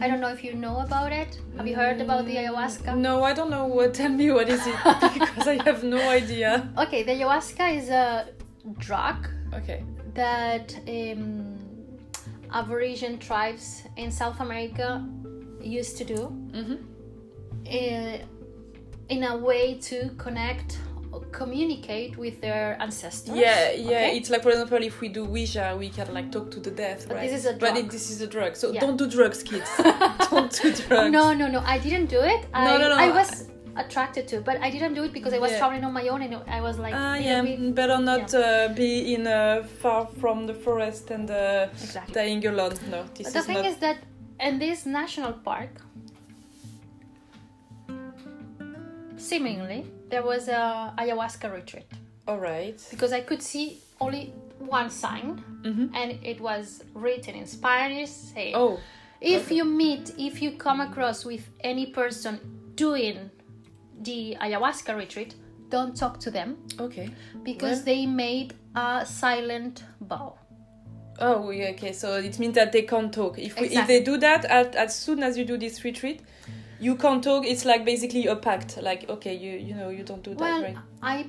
I 0.00 0.08
don't 0.08 0.20
know 0.20 0.32
if 0.38 0.42
you 0.42 0.54
know 0.54 0.78
about 0.80 1.12
it. 1.12 1.38
Have 1.56 1.66
you 1.68 1.76
heard 1.76 2.00
about 2.00 2.26
the 2.26 2.34
ayahuasca? 2.36 2.96
No, 2.96 3.22
I 3.22 3.32
don't 3.32 3.50
know. 3.50 3.66
What? 3.66 3.94
Tell 3.94 4.10
me 4.10 4.30
what 4.32 4.48
is 4.48 4.60
it 4.66 4.74
because 5.14 5.46
I 5.46 5.62
have 5.64 5.84
no 5.84 6.00
idea. 6.20 6.68
Okay, 6.76 7.02
the 7.04 7.12
ayahuasca 7.12 7.66
is 7.80 7.88
a 7.88 8.28
drug 8.78 9.28
Okay. 9.54 9.84
that 10.14 10.74
um, 10.88 11.56
Aborigine 12.52 13.18
tribes 13.18 13.82
in 13.96 14.10
South 14.10 14.40
America 14.40 14.88
used 15.62 15.96
to 15.98 16.04
do 16.04 16.20
Mhm. 16.52 16.78
uh, 17.78 18.18
in 19.08 19.22
a 19.22 19.36
way 19.36 19.74
to 19.88 20.10
connect, 20.18 20.80
communicate 21.32 22.16
with 22.16 22.40
their 22.40 22.76
ancestors. 22.80 23.36
Yeah, 23.36 23.70
yeah. 23.72 23.86
okay? 23.86 24.16
It's 24.16 24.30
like, 24.30 24.42
for 24.42 24.50
example, 24.50 24.82
if 24.82 25.00
we 25.00 25.08
do 25.08 25.24
Ouija, 25.24 25.76
we 25.78 25.88
can 25.90 26.12
like 26.14 26.30
talk 26.32 26.50
to 26.52 26.60
the 26.60 26.70
death, 26.70 27.06
But 27.08 27.16
right? 27.16 27.30
this 27.30 27.40
is 27.40 27.46
a 27.46 27.52
But 27.52 27.60
drug. 27.72 27.76
it, 27.78 27.90
this 27.90 28.10
is 28.10 28.20
a 28.20 28.26
drug, 28.26 28.56
so 28.56 28.72
Yeah. 28.72 28.80
don't 28.80 28.96
do 28.96 29.06
drugs, 29.08 29.42
kids. 29.42 29.70
don't 30.30 30.52
do 30.62 30.72
drugs. 30.72 31.10
No, 31.12 31.32
no, 31.32 31.46
no. 31.48 31.60
I 31.74 31.78
didn't 31.78 32.06
do 32.06 32.20
it. 32.20 32.40
I, 32.54 32.64
No, 32.64 32.72
no, 32.78 32.88
no, 32.88 32.96
I 32.96 33.10
was 33.10 33.48
attracted 33.76 34.26
to, 34.28 34.40
but 34.40 34.56
I 34.66 34.70
didn't 34.70 34.94
do 34.94 35.02
it 35.04 35.12
because 35.12 35.32
I 35.34 35.38
was 35.38 35.50
Yeah. 35.52 35.58
traveling 35.58 35.84
on 35.84 35.92
my 35.92 36.08
own 36.08 36.22
and 36.22 36.32
I 36.58 36.60
was 36.68 36.78
like, 36.78 36.94
little 36.94 37.16
yeah. 37.20 37.42
bit- 37.42 37.74
Better 37.74 37.98
not 37.98 38.32
uh, 38.34 38.68
be 38.74 39.14
in 39.14 39.26
uh, 39.26 39.64
far 39.82 40.06
from 40.20 40.46
the 40.46 40.54
forest 40.54 41.10
and 41.10 41.30
uh, 41.30 41.68
Exactly. 41.72 42.14
dying 42.14 42.46
alone. 42.46 42.74
No, 42.90 43.00
this 43.14 43.24
But 43.26 43.32
the 43.34 43.38
is 43.40 43.46
thing 43.46 43.56
not. 43.62 43.66
is 43.66 43.76
that 43.86 43.98
in 44.40 44.58
this 44.58 44.86
national 44.86 45.32
park, 45.50 45.72
seemingly 49.16 49.84
there 50.08 50.22
was 50.22 50.48
a 50.48 50.92
ayahuasca 50.98 51.52
retreat 51.52 51.86
All 52.28 52.38
right. 52.38 52.80
because 52.90 53.12
I 53.12 53.20
could 53.20 53.42
see 53.42 53.80
only 54.00 54.32
one 54.58 54.90
sign, 54.90 55.42
Mhm. 55.62 55.90
and 55.94 56.24
it 56.24 56.40
was 56.40 56.82
written 56.94 57.34
in 57.34 57.46
Spanish 57.46 58.10
saying, 58.10 58.54
Oh, 58.54 58.78
if 59.20 59.46
okay. 59.46 59.56
you 59.56 59.64
meet, 59.64 60.12
if 60.18 60.40
you 60.42 60.52
come 60.52 60.80
across 60.80 61.24
with 61.24 61.48
any 61.60 61.86
person 61.86 62.40
doing 62.74 63.30
the 64.02 64.36
ayahuasca 64.40 64.96
retreat, 64.96 65.34
don't 65.70 65.96
talk 65.96 66.20
to 66.20 66.30
them 66.30 66.56
okay. 66.80 67.10
because 67.42 67.78
Well- 67.78 67.84
they 67.84 68.06
made 68.06 68.54
a 68.74 69.04
silent 69.06 69.84
bow. 70.00 70.38
Oh, 71.18 71.50
yeah, 71.50 71.68
okay. 71.70 71.92
So 71.92 72.16
it 72.16 72.38
means 72.38 72.54
that 72.54 72.72
they 72.72 72.82
can't 72.82 73.12
talk. 73.12 73.38
If 73.38 73.58
we, 73.58 73.68
if 73.68 73.86
they 73.86 74.02
do 74.02 74.18
that, 74.18 74.44
at, 74.44 74.74
as 74.74 74.94
soon 74.94 75.22
as 75.22 75.38
you 75.38 75.44
do 75.44 75.56
this 75.56 75.82
retreat, 75.84 76.20
you 76.78 76.96
can't 76.96 77.22
talk. 77.24 77.46
It's 77.46 77.64
like 77.64 77.84
basically 77.84 78.26
a 78.26 78.36
pact. 78.36 78.76
Like, 78.82 79.08
okay, 79.08 79.34
you 79.34 79.52
you 79.52 79.74
know 79.74 79.88
you 79.88 80.02
don't 80.04 80.22
do 80.22 80.34
that, 80.34 80.40
Well, 80.40 80.62
right? 80.62 80.76
I 81.02 81.26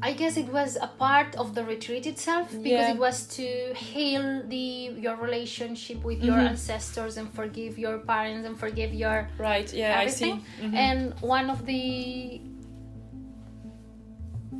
I 0.00 0.12
guess 0.12 0.36
it 0.36 0.46
was 0.52 0.76
a 0.76 0.86
part 0.98 1.34
of 1.36 1.54
the 1.54 1.64
retreat 1.64 2.06
itself 2.06 2.50
because 2.50 2.64
Yeah. 2.88 2.92
it 2.94 2.98
was 2.98 3.26
to 3.36 3.74
heal 3.74 4.42
the 4.48 4.94
your 5.04 5.16
relationship 5.16 6.04
with 6.04 6.20
your 6.22 6.36
Mhm. 6.36 6.48
ancestors 6.50 7.16
and 7.16 7.32
forgive 7.32 7.78
your 7.78 7.98
parents 7.98 8.46
and 8.46 8.56
forgive 8.58 8.92
your 8.94 9.28
Right. 9.38 9.72
Yeah, 9.72 10.00
everything. 10.00 10.34
I 10.34 10.60
see. 10.60 10.66
Mhm. 10.66 10.74
And 10.74 11.14
one 11.20 11.50
of 11.50 11.66
the 11.66 12.40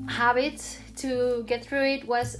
habits 0.09 0.79
to 0.97 1.45
get 1.47 1.65
through 1.65 1.87
it 1.97 2.07
was 2.09 2.39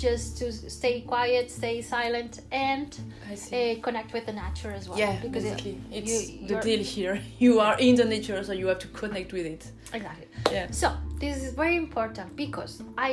just 0.00 0.38
to 0.38 0.46
stay 0.52 1.02
quiet, 1.02 1.50
stay 1.50 1.82
silent, 1.82 2.40
and 2.50 2.88
uh, 3.30 3.74
connect 3.86 4.12
with 4.14 4.24
the 4.26 4.32
nature 4.32 4.70
as 4.78 4.88
well. 4.88 4.98
yeah, 4.98 5.16
because 5.22 5.44
it- 5.44 5.50
basically, 5.56 5.80
it's 5.92 6.30
you- 6.30 6.48
the 6.48 6.56
deal 6.68 6.82
here. 6.96 7.20
You 7.38 7.60
are 7.60 7.76
in 7.78 7.94
the 8.00 8.04
nature, 8.04 8.42
so 8.48 8.52
you 8.52 8.66
have 8.68 8.78
to 8.86 8.88
connect 8.88 9.32
with 9.32 9.46
it. 9.54 9.62
exactly. 9.92 10.26
Yeah. 10.50 10.66
So 10.70 10.86
this 11.22 11.36
is 11.44 11.52
very 11.62 11.76
important 11.76 12.34
because 12.36 12.82
I 12.96 13.12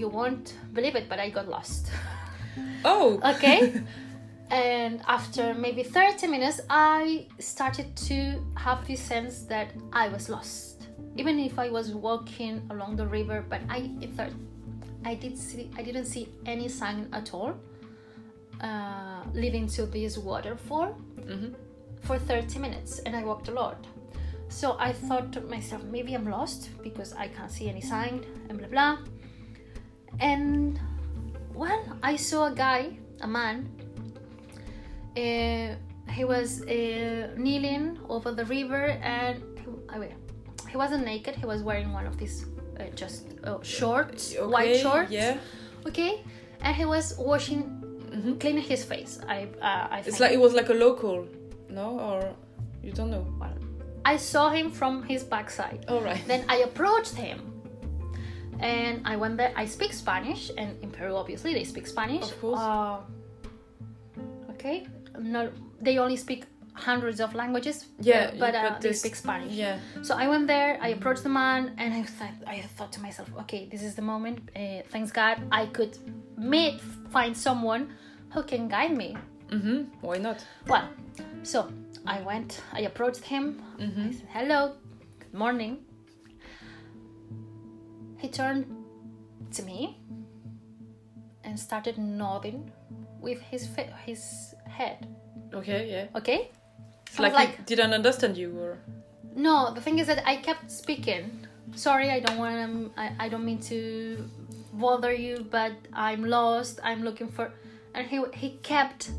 you 0.00 0.08
won't 0.08 0.46
believe 0.72 0.96
it, 1.00 1.06
but 1.08 1.18
I 1.18 1.28
got 1.30 1.46
lost. 1.56 1.84
Oh. 2.84 3.20
Okay. 3.32 3.82
and 4.50 5.00
after 5.06 5.54
maybe 5.54 5.82
30 5.82 6.26
minutes, 6.26 6.60
I 6.70 7.26
started 7.38 7.94
to 8.08 8.18
have 8.56 8.86
this 8.86 9.00
sense 9.00 9.34
that 9.52 9.68
I 9.92 10.08
was 10.08 10.28
lost. 10.28 10.86
Even 11.16 11.38
if 11.38 11.58
I 11.58 11.68
was 11.70 11.86
walking 12.08 12.62
along 12.70 12.96
the 12.96 13.06
river, 13.06 13.44
but 13.48 13.60
I 13.68 13.90
it 14.00 14.10
thought 14.16 14.32
I 15.04 15.14
did 15.14 15.38
see 15.38 15.70
I 15.76 15.82
didn't 15.82 16.06
see 16.06 16.28
any 16.46 16.68
sign 16.68 17.08
at 17.12 17.32
all 17.32 17.54
uh, 18.60 19.22
leading 19.32 19.66
to 19.68 19.86
this 19.86 20.18
waterfall 20.18 20.96
Mhm. 21.16 21.54
for 22.00 22.18
30 22.18 22.58
minutes 22.58 22.98
and 23.00 23.14
I 23.14 23.22
walked 23.24 23.48
a 23.48 23.52
lot. 23.52 23.86
So 24.48 24.76
I 24.78 24.92
thought 24.92 25.32
to 25.34 25.40
myself, 25.42 25.84
maybe 25.84 26.14
I'm 26.14 26.28
lost 26.28 26.70
because 26.82 27.12
I 27.12 27.28
can't 27.28 27.50
see 27.50 27.68
any 27.68 27.80
sign 27.82 28.24
and 28.48 28.58
blah 28.58 28.68
blah. 28.68 28.98
And 30.20 30.80
well, 31.54 31.82
I 32.02 32.16
saw 32.16 32.46
a 32.46 32.54
guy, 32.54 32.98
a 33.20 33.26
man. 33.28 33.68
Uh, 35.16 35.74
he 36.12 36.24
was 36.24 36.62
uh, 36.62 37.34
kneeling 37.36 37.98
over 38.08 38.32
the 38.32 38.44
river 38.46 38.86
and 39.02 39.42
he, 39.58 40.08
he 40.70 40.76
wasn't 40.76 41.04
naked. 41.04 41.34
He 41.36 41.44
was 41.46 41.62
wearing 41.62 41.92
one 41.92 42.06
of 42.06 42.16
these 42.16 42.46
uh, 42.80 42.84
just 42.94 43.26
uh, 43.44 43.58
shorts, 43.62 44.34
white 44.38 44.70
Okay, 44.70 44.82
shorts. 44.82 45.10
Yeah. 45.10 45.38
Okay, 45.86 46.22
and 46.62 46.74
he 46.76 46.84
was 46.84 47.14
washing, 47.18 47.64
Mhm. 48.10 48.38
cleaning 48.40 48.64
his 48.64 48.84
face. 48.84 49.20
I, 49.28 49.48
uh, 49.60 49.88
I 49.94 50.02
It's 50.06 50.20
like 50.20 50.32
it 50.32 50.40
was 50.40 50.54
like 50.54 50.68
a 50.70 50.74
local, 50.74 51.26
no, 51.70 51.98
or 52.00 52.34
you 52.82 52.92
don't 52.92 53.10
know. 53.10 53.26
Well, 53.40 53.54
I 54.04 54.16
saw 54.16 54.50
him 54.50 54.70
from 54.70 55.02
his 55.04 55.22
backside. 55.24 55.84
All 55.88 56.00
right. 56.00 56.20
Then 56.26 56.44
I 56.48 56.56
approached 56.68 57.14
him 57.14 57.38
and 58.60 59.02
I 59.04 59.16
went 59.16 59.36
there. 59.36 59.52
I 59.54 59.66
speak 59.66 59.92
Spanish, 59.92 60.50
and 60.56 60.70
in 60.82 60.90
Peru, 60.90 61.14
obviously, 61.14 61.52
they 61.54 61.64
speak 61.64 61.86
Spanish. 61.86 62.24
Of 62.30 62.40
course. 62.40 62.58
Uh, 62.60 62.98
okay. 64.50 64.86
No, 65.18 65.50
they 65.80 65.98
only 65.98 66.16
speak 66.16 66.44
hundreds 66.78 67.20
of 67.20 67.34
languages. 67.34 67.86
Yeah, 68.00 68.30
but, 68.38 68.54
uh, 68.54 68.78
they 68.80 68.92
speak 68.92 69.16
Spanish. 69.16 69.52
Yeah. 69.52 69.78
So 70.02 70.14
I 70.16 70.26
went 70.28 70.46
there. 70.46 70.78
I 70.80 70.88
approached 70.88 71.22
the 71.22 71.28
man, 71.28 71.74
and 71.78 71.92
I 71.94 72.02
thought, 72.02 72.34
I 72.46 72.60
thought 72.76 72.92
to 72.96 73.00
myself, 73.02 73.28
okay, 73.42 73.68
this 73.70 73.82
is 73.82 73.94
the 73.94 74.02
moment. 74.02 74.38
Uh, 74.56 74.82
thanks 74.92 75.10
God, 75.12 75.36
I 75.50 75.66
could 75.66 75.98
meet, 76.36 76.80
find 77.10 77.36
someone 77.36 77.82
who 78.32 78.42
can 78.42 78.68
guide 78.68 78.96
me. 78.96 79.16
Mm-hmm. 79.50 79.78
Why 80.00 80.18
not? 80.18 80.44
Well, 80.66 80.88
so 81.42 81.70
I 82.06 82.20
went, 82.22 82.60
I 82.72 82.80
approached 82.90 83.24
him, 83.24 83.62
I 83.80 84.12
said, 84.12 84.28
hello, 84.32 84.74
good 85.18 85.34
morning. 85.34 85.78
He 88.18 88.28
turned 88.28 88.66
to 89.52 89.62
me 89.62 89.98
and 91.44 91.58
started 91.58 91.96
nodding 91.98 92.70
with 93.20 93.40
his 93.40 93.66
fa- 93.66 93.94
his 94.04 94.54
head. 94.66 95.06
Okay. 95.54 95.90
Yeah. 95.90 96.18
Okay? 96.18 96.50
It's 97.10 97.18
I 97.18 97.22
like, 97.24 97.32
like, 97.34 97.56
he 97.58 97.64
didn't 97.64 97.92
understand 97.94 98.36
you, 98.36 98.56
or 98.58 98.78
no, 99.34 99.72
the 99.74 99.80
thing 99.80 99.98
is 99.98 100.06
that 100.06 100.26
I 100.26 100.36
kept 100.36 100.70
speaking. 100.70 101.46
Sorry, 101.74 102.10
I 102.10 102.20
don't 102.20 102.38
want 102.38 102.54
to, 102.56 103.00
I, 103.00 103.12
I 103.20 103.28
don't 103.28 103.44
mean 103.44 103.60
to 103.62 104.24
bother 104.72 105.12
you, 105.12 105.46
but 105.50 105.72
I'm 105.92 106.24
lost. 106.24 106.80
I'm 106.82 107.02
looking 107.04 107.28
for. 107.28 107.52
And 107.94 108.06
he, 108.06 108.22
he 108.34 108.50
kept 108.62 109.10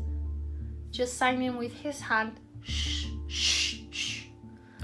just 0.90 1.16
signing 1.16 1.56
with 1.56 1.72
his 1.72 2.00
hand. 2.00 2.32
Shh, 2.64 3.06
shh, 3.28 3.76
shh. 3.90 4.24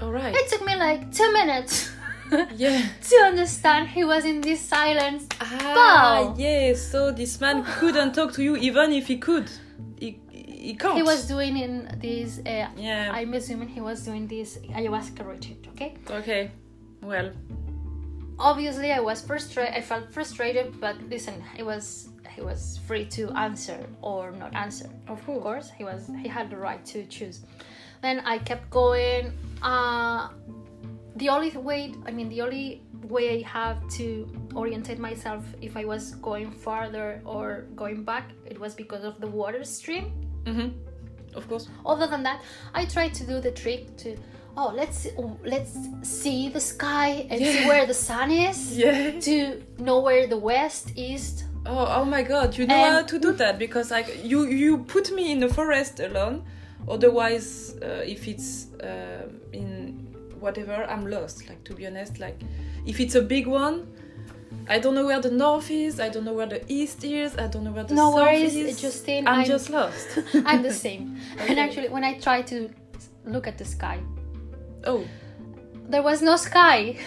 all 0.01 0.11
right. 0.11 0.33
It 0.35 0.49
took 0.49 0.63
me 0.65 0.75
like 0.75 1.11
two 1.11 1.31
minutes 1.33 1.91
Yeah. 2.55 2.81
to 3.09 3.15
understand 3.25 3.89
he 3.89 4.03
was 4.03 4.25
in 4.25 4.41
this 4.41 4.59
silence. 4.61 5.27
Ah, 5.39 5.73
Wow. 5.75 6.35
yes. 6.37 6.81
So 6.81 7.11
this 7.11 7.39
man 7.39 7.63
couldn't 7.63 8.13
talk 8.13 8.33
to 8.33 8.43
you, 8.43 8.55
even 8.57 8.91
if 8.91 9.07
he 9.07 9.17
could. 9.17 9.49
He, 10.67 10.73
he 10.73 10.77
can't. 10.77 10.97
He 10.97 11.03
was 11.13 11.21
doing 11.33 11.55
in 11.65 11.73
this. 12.05 12.39
Uh, 12.39 12.67
Yeah. 12.75 13.17
I'm 13.17 13.33
assuming 13.39 13.69
he 13.69 13.81
was 13.89 14.03
doing 14.09 14.27
this 14.27 14.49
ayahuasca 14.77 15.23
retreat. 15.33 15.61
Okay. 15.73 15.91
Okay. 16.19 16.51
Well. 17.01 17.31
Obviously, 18.39 18.91
I 18.91 18.99
was 18.99 19.21
frustrated. 19.29 19.73
I 19.79 19.81
felt 19.81 20.05
frustrated, 20.13 20.67
but 20.83 20.95
listen, 21.13 21.35
he 21.55 21.63
was 21.63 22.09
he 22.35 22.41
was 22.41 22.79
free 22.87 23.05
to 23.17 23.23
answer 23.47 23.79
or 24.01 24.31
not 24.41 24.51
answer. 24.65 24.89
Of 25.07 25.19
Of 25.19 25.25
course. 25.25 25.43
course, 25.47 25.67
he 25.77 25.83
was 25.89 26.01
he 26.23 26.27
had 26.37 26.49
the 26.53 26.59
right 26.67 26.83
to 26.93 26.97
choose. 27.15 27.37
Then 28.03 28.19
I 28.33 28.35
kept 28.49 28.69
going. 28.69 29.23
Uh, 29.63 30.27
the 31.15 31.29
only 31.29 31.49
way, 31.69 31.81
I 32.05 32.11
mean, 32.11 32.29
the 32.29 32.41
only 32.45 32.83
way 33.15 33.25
I 33.37 33.39
have 33.59 33.79
to 33.97 34.05
orientate 34.53 34.99
myself 34.99 35.43
if 35.67 35.73
I 35.81 35.85
was 35.93 36.03
going 36.29 36.51
farther 36.51 37.21
or 37.25 37.45
going 37.75 38.03
back, 38.03 38.25
it 38.45 38.59
was 38.59 38.75
because 38.75 39.03
of 39.03 39.15
the 39.23 39.27
water 39.41 39.63
stream. 39.63 40.26
Mm-hmm. 40.47 41.37
Of 41.37 41.47
course. 41.49 41.67
Other 41.85 42.07
than 42.07 42.23
that, 42.23 42.41
I 42.73 42.85
try 42.85 43.09
to 43.09 43.23
do 43.25 43.39
the 43.39 43.51
trick 43.51 43.95
to, 43.97 44.17
oh, 44.55 44.71
let's 44.75 45.07
oh, 45.19 45.37
let's 45.45 45.73
see 46.01 46.49
the 46.49 46.59
sky 46.59 47.27
and 47.29 47.39
see 47.39 47.67
where 47.67 47.85
the 47.85 47.93
sun 47.93 48.31
is. 48.31 48.57
Yeah. 48.83 49.19
To 49.19 49.61
know 49.77 49.99
where 49.99 50.25
the 50.27 50.37
west, 50.37 50.93
east. 50.95 51.45
Oh, 51.65 51.85
oh 51.97 52.05
my 52.05 52.23
god, 52.23 52.57
you 52.57 52.65
know 52.65 52.75
And- 52.75 52.93
how 52.95 53.01
to 53.03 53.19
do 53.19 53.31
that 53.33 53.59
because 53.59 53.91
like 53.91 54.07
you 54.23 54.45
you 54.45 54.79
put 54.95 55.11
me 55.11 55.31
in 55.33 55.39
the 55.39 55.49
forest 55.49 55.99
alone. 55.99 56.43
Otherwise, 56.89 57.75
uh, 57.81 58.01
if 58.13 58.27
it's 58.27 58.67
uh, 58.81 59.27
in 59.51 60.07
whatever, 60.39 60.85
I'm 60.89 61.05
lost. 61.07 61.47
Like 61.49 61.61
to 61.65 61.73
be 61.73 61.85
honest, 61.85 62.19
like 62.19 62.39
if 62.85 62.99
it's 62.99 63.15
a 63.15 63.21
big 63.21 63.45
one, 63.47 63.87
I 64.69 64.79
don't 64.79 64.95
know 64.95 65.05
where 65.05 65.21
the 65.21 65.31
north 65.31 65.69
is. 65.71 65.99
I 65.99 66.09
don't 66.09 66.25
know 66.25 66.33
where 66.33 66.47
the 66.47 66.61
east 66.71 67.03
is. 67.03 67.37
I 67.37 67.47
don't 67.47 67.63
know 67.63 67.71
where 67.71 67.83
the 67.85 67.95
No 67.95 68.11
south 68.11 68.15
worries, 68.15 68.55
is. 68.55 68.81
Justine, 68.81 69.27
I'm 69.27 69.39
I'm- 69.39 69.45
just 69.47 69.69
lost. 69.69 70.07
I'm 70.45 70.61
the 70.63 70.73
same. 70.73 71.17
And 71.39 71.59
actually, 71.59 71.89
when 71.89 72.03
I 72.03 72.19
tried 72.19 72.47
to 72.47 72.69
look 73.25 73.47
at 73.47 73.57
the 73.57 73.65
sky, 73.65 73.99
oh, 74.85 75.05
there 75.89 76.03
was 76.03 76.21
no 76.21 76.35
sky. 76.35 76.97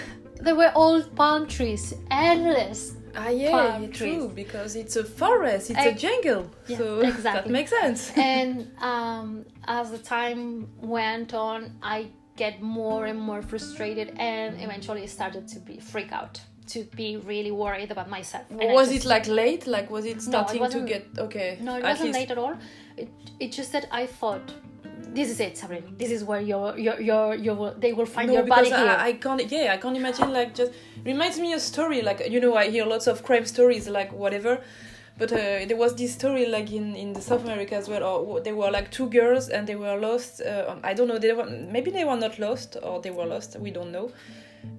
There 0.40 0.55
were 0.55 0.73
old 0.75 1.14
palm 1.17 1.47
trees, 1.47 1.93
endless. 2.11 2.95
ah 3.14 3.29
yeah, 3.29 3.50
Palm 3.50 3.90
true. 3.93 4.07
trees. 4.07 4.26
Because 4.43 4.75
it's 4.83 4.97
a 4.97 5.05
forest. 5.05 5.71
It's 5.71 5.85
a 5.85 5.93
jungle. 5.93 6.43
Yeah, 6.67 6.79
so 6.79 7.02
that 7.29 7.50
makes 7.50 7.71
sense. 7.71 8.11
and 8.17 8.71
um, 8.81 9.45
as 9.67 9.90
the 9.90 9.99
time 9.99 10.69
went 10.81 11.35
on, 11.35 11.76
I 11.83 11.99
get 12.37 12.62
more 12.62 13.05
and 13.11 13.19
more 13.21 13.43
frustrated, 13.43 14.09
and 14.17 14.50
eventually 14.62 15.07
started 15.07 15.47
to 15.49 15.59
be 15.61 15.79
freak 15.79 16.11
out, 16.21 16.40
to 16.73 16.85
be 16.97 17.17
really 17.17 17.50
worried 17.50 17.91
about 17.91 18.09
myself. 18.09 18.45
And 18.50 18.73
was 18.73 18.89
just- 18.91 19.05
it 19.05 19.09
like 19.09 19.27
late? 19.27 19.67
Like 19.67 19.91
was 19.91 20.05
it 20.05 20.23
starting 20.23 20.59
to 20.59 20.65
wasn't- 20.65 20.89
get 20.89 21.05
okay? 21.19 21.59
No, 21.61 21.77
it 21.77 21.83
wasn't 21.83 22.09
least- 22.09 22.19
late 22.19 22.31
at 22.31 22.39
all. 22.39 22.55
It 22.97 23.09
it's 23.39 23.57
just 23.57 23.73
that 23.73 23.87
I 23.91 24.07
thought, 24.07 24.47
this 25.15 25.29
is 25.31 25.41
it, 25.41 25.57
Sabrina. 25.59 25.87
This 26.03 26.11
is 26.17 26.23
where 26.25 26.41
your 26.53 26.79
your 26.79 27.00
your 27.00 27.35
your 27.35 27.75
they 27.83 27.93
will 27.93 28.07
find 28.17 28.29
no, 28.29 28.35
your 28.35 28.47
body 28.47 28.69
because 28.69 28.81
here. 28.81 28.97
I, 28.99 29.09
I 29.09 29.12
can't. 29.15 29.50
Yeah, 29.50 29.73
I 29.75 29.79
can't 29.79 29.97
imagine. 29.97 30.33
Like, 30.33 30.55
just 30.55 30.73
reminds 31.05 31.39
me 31.41 31.53
a 31.55 31.61
story. 31.61 32.03
Like, 32.03 32.21
you 32.31 32.41
know, 32.41 32.55
I 32.55 32.71
hear 32.71 32.85
lots 32.87 33.07
of 33.09 33.23
crime 33.23 33.47
stories, 33.47 33.89
like 33.89 34.12
whatever. 34.12 34.61
But 35.19 35.33
uh, 35.33 35.37
there 35.69 35.77
was 35.77 35.95
this 35.97 36.12
story, 36.15 36.47
like 36.47 36.71
in 36.73 36.95
in 36.97 37.12
the 37.12 37.21
South 37.21 37.45
America 37.45 37.75
as 37.77 37.89
well. 37.89 38.03
Or 38.05 38.41
they 38.41 38.53
were 38.53 38.71
like 38.71 38.91
two 38.91 39.09
girls 39.11 39.49
and 39.49 39.67
they 39.67 39.77
were 39.77 39.97
lost. 39.99 40.41
Uh, 40.41 40.77
I 40.83 40.95
don't 40.95 41.09
know. 41.09 41.19
They 41.19 41.33
were 41.33 41.47
maybe 41.75 41.91
they 41.91 42.05
were 42.05 42.17
not 42.17 42.39
lost 42.39 42.77
or 42.83 43.00
they 43.03 43.11
were 43.11 43.27
lost. 43.27 43.59
We 43.59 43.71
don't 43.71 43.93
know. 43.93 44.07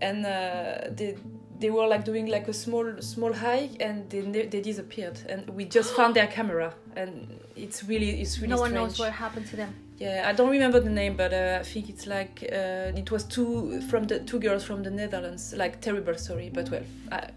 And 0.01 0.25
uh, 0.25 0.89
they 0.97 1.15
they 1.61 1.69
were 1.69 1.87
like 1.87 2.03
doing 2.03 2.27
like 2.27 2.47
a 2.47 2.53
small 2.53 2.85
small 2.99 3.33
hike 3.33 3.75
and 3.79 4.09
they 4.09 4.21
they 4.21 4.61
disappeared 4.61 5.19
and 5.29 5.47
we 5.49 5.65
just 5.65 5.93
found 5.97 6.15
their 6.15 6.27
camera 6.27 6.73
and 6.95 7.39
it's 7.55 7.83
really 7.83 8.21
it's 8.21 8.39
really 8.39 8.53
no 8.55 8.59
one 8.59 8.73
knows 8.73 8.99
what 8.99 9.11
happened 9.11 9.47
to 9.47 9.55
them. 9.55 9.73
Yeah, 9.97 10.23
I 10.25 10.33
don't 10.33 10.49
remember 10.49 10.79
the 10.79 10.89
name, 10.89 11.15
but 11.15 11.31
uh, 11.31 11.59
I 11.59 11.63
think 11.63 11.87
it's 11.87 12.07
like 12.07 12.43
uh, 12.51 12.99
it 13.01 13.11
was 13.11 13.23
two 13.23 13.81
from 13.81 14.05
the 14.05 14.19
two 14.19 14.39
girls 14.39 14.63
from 14.63 14.81
the 14.81 14.89
Netherlands. 14.89 15.53
Like 15.55 15.79
terrible 15.79 16.15
story, 16.15 16.49
but 16.51 16.71
well, 16.71 16.81
I 17.11 17.29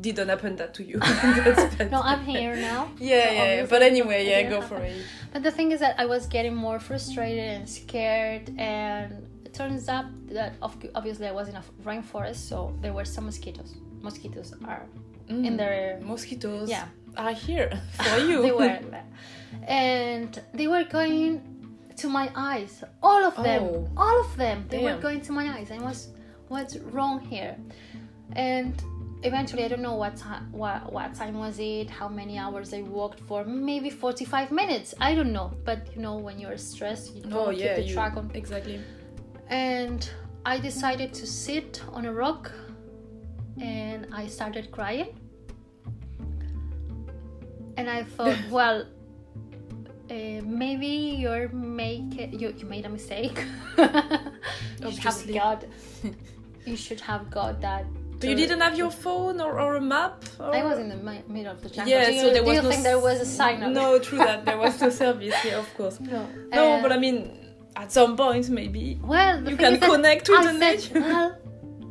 didn't 0.00 0.28
happen 0.28 0.54
that 0.56 0.74
to 0.74 0.84
you. 0.84 1.00
No, 1.90 2.00
I'm 2.02 2.24
here 2.24 2.54
now. 2.54 2.90
Yeah, 3.00 3.28
so 3.28 3.34
yeah. 3.34 3.66
But 3.66 3.82
anyway, 3.82 4.28
yeah, 4.28 4.42
go 4.48 4.60
happen. 4.60 4.78
for 4.78 4.84
it. 4.84 5.02
But 5.32 5.42
the 5.42 5.50
thing 5.50 5.72
is 5.72 5.80
that 5.80 5.98
I 5.98 6.06
was 6.06 6.26
getting 6.26 6.54
more 6.54 6.78
frustrated 6.78 7.50
and 7.56 7.68
scared, 7.68 8.54
and 8.58 9.26
turns 9.54 9.88
out 9.88 10.06
that 10.28 10.52
of- 10.62 10.76
obviously 10.94 11.26
I 11.26 11.32
was 11.32 11.48
in 11.48 11.56
a 11.56 11.64
rainforest, 11.84 12.40
so 12.50 12.74
there 12.82 12.92
were 12.92 13.04
some 13.04 13.24
mosquitoes. 13.26 13.74
Mosquitoes 14.02 14.52
are 14.66 14.82
in 15.28 15.42
Mm. 15.54 15.56
their 15.56 16.00
Mosquitoes. 16.02 16.68
Yeah. 16.68 16.86
Are 17.16 17.32
here 17.32 17.70
for 17.92 18.18
you. 18.18 18.42
they 18.42 18.52
were 18.52 18.78
and 19.66 20.42
they 20.52 20.66
were 20.66 20.84
going 20.84 21.40
to 21.96 22.08
my 22.08 22.28
eyes 22.34 22.82
all 23.02 23.22
of 23.24 23.36
them 23.36 23.62
Oh. 23.62 23.88
all 23.96 24.20
of 24.24 24.36
them 24.36 24.64
they 24.68 24.82
were 24.82 24.98
going 25.00 25.20
to 25.22 25.32
my 25.32 25.46
eyes 25.56 25.70
and 25.70 25.80
was 25.82 26.08
what's 26.48 26.76
wrong 26.76 27.20
here 27.20 27.56
and 28.32 28.74
eventually 29.22 29.64
i 29.64 29.68
don't 29.68 29.80
know 29.80 29.94
what 29.94 30.16
time 30.16 30.50
what, 30.52 30.92
what 30.92 31.14
time 31.14 31.38
was 31.38 31.58
it 31.60 31.88
how 31.88 32.08
many 32.08 32.36
hours 32.36 32.74
i 32.74 32.82
walked 32.82 33.20
for 33.20 33.44
maybe 33.44 33.90
45 33.90 34.50
minutes 34.50 34.92
i 35.00 35.14
don't 35.14 35.32
know 35.32 35.52
but 35.64 35.78
you 35.94 36.02
know 36.02 36.16
when 36.16 36.38
you're 36.40 36.58
stressed 36.58 37.14
you 37.14 37.22
don't 37.22 37.32
Oh 37.32 37.50
keep 37.50 37.60
yeah, 37.60 37.76
the 37.76 37.82
you, 37.82 37.94
track 37.94 38.16
on 38.16 38.30
exactly. 38.34 38.80
And 39.48 40.08
I 40.44 40.58
decided 40.58 41.12
to 41.14 41.26
sit 41.26 41.82
on 41.92 42.06
a 42.06 42.12
rock 42.12 42.52
and 43.60 44.06
I 44.12 44.26
started 44.26 44.70
crying. 44.70 45.18
And 47.76 47.90
I 47.90 48.04
thought, 48.04 48.36
well, 48.50 48.86
uh, 50.10 50.14
maybe 50.44 50.86
you're 50.86 51.48
make 51.48 52.32
you, 52.32 52.54
you 52.56 52.66
made 52.66 52.84
a 52.84 52.88
mistake. 52.88 53.42
you 53.78 54.92
should 54.92 55.02
have 55.02 55.34
got 55.34 55.64
you 56.66 56.76
should 56.76 57.00
have 57.00 57.30
got 57.30 57.60
that. 57.60 57.86
So 58.20 58.30
you 58.30 58.36
didn't 58.36 58.60
have 58.60 58.78
your 58.78 58.90
phone 58.90 59.40
or, 59.40 59.60
or 59.60 59.76
a 59.76 59.80
map? 59.80 60.24
Or... 60.38 60.54
I 60.54 60.64
was 60.64 60.78
in 60.78 60.88
the 60.88 60.96
mi- 60.96 61.24
middle 61.28 61.52
of 61.52 61.60
the 61.62 61.68
jungle. 61.68 61.92
Yeah, 61.92 62.06
do 62.06 62.14
you, 62.14 62.20
so 62.20 62.30
there 62.30 62.42
do 62.42 62.48
was 62.48 62.56
you 62.56 62.62
no 62.62 62.70
think 62.70 62.82
there 62.82 62.98
was 62.98 63.20
a 63.20 63.26
signal? 63.26 63.70
No, 63.70 63.98
true 63.98 64.18
that 64.18 64.46
there 64.46 64.56
was 64.56 64.80
no 64.80 64.88
service. 64.88 65.34
Yeah, 65.44 65.58
of 65.58 65.74
course. 65.74 66.00
no. 66.00 66.26
No, 66.52 66.74
Uh, 66.74 66.82
but 66.82 66.92
I 66.92 66.96
mean, 66.96 67.43
at 67.76 67.92
some 67.92 68.16
point 68.16 68.48
maybe. 68.50 68.98
well, 69.02 69.48
you 69.48 69.56
can 69.56 69.80
connect 69.80 70.28
with 70.28 70.40
I 70.40 70.52
the 70.52 70.58
nature. 70.58 71.00
Well, 71.00 71.38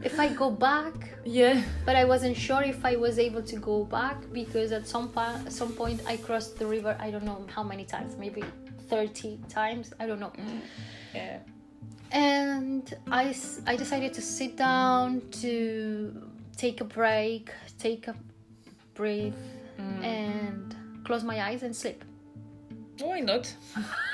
if 0.04 0.20
I 0.20 0.28
go 0.30 0.52
back, 0.52 0.94
Yeah. 1.24 1.62
but 1.86 1.96
I 1.96 2.06
wasn't 2.06 2.36
sure 2.36 2.62
if 2.62 2.84
I 2.84 2.96
was 2.98 3.18
able 3.18 3.42
to 3.44 3.56
go 3.56 3.86
back 3.86 4.18
because 4.34 4.72
at 4.72 4.88
some 4.88 5.12
at 5.18 5.52
some 5.52 5.72
point 5.74 6.02
I 6.06 6.18
crossed 6.18 6.60
the 6.60 6.66
river. 6.66 6.96
I 7.00 7.10
don't 7.12 7.24
know 7.24 7.46
how 7.56 7.64
many 7.64 7.86
times, 7.86 8.18
maybe 8.18 8.44
thirty 8.90 9.40
times. 9.50 9.94
I 10.00 10.06
don't 10.08 10.20
know. 10.20 10.34
Mm. 10.38 10.62
Yeah. 11.16 11.40
And 12.12 12.94
I, 13.12 13.36
I 13.66 13.76
decided 13.76 14.14
to 14.14 14.22
sit 14.22 14.56
down 14.56 15.22
to 15.42 16.30
take 16.58 16.80
a 16.82 16.84
break, 16.84 17.50
take 17.80 18.08
a 18.08 18.16
breath, 18.94 19.34
mm. 19.80 20.04
and 20.04 20.76
close 21.06 21.24
my 21.24 21.42
eyes 21.42 21.64
and 21.64 21.76
sleep. 21.76 22.04
Why 23.00 23.20
not? 23.22 23.52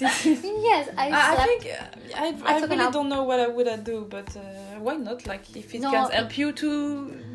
Yes, 0.00 0.88
I 0.96 1.10
I, 1.10 1.32
I 1.32 1.46
think 1.46 1.66
uh, 1.66 1.84
I, 2.16 2.26
I, 2.44 2.56
I 2.56 2.60
really 2.66 2.92
don't 2.92 3.08
know 3.08 3.24
what 3.24 3.40
I 3.40 3.48
would 3.48 3.84
do, 3.84 4.06
but 4.08 4.36
uh, 4.36 4.40
why 4.78 4.94
not? 4.96 5.26
Like 5.26 5.56
if 5.56 5.74
it 5.74 5.80
No, 5.80 5.90
can 5.90 6.10
help 6.10 6.38
you 6.38 6.52
to 6.52 6.70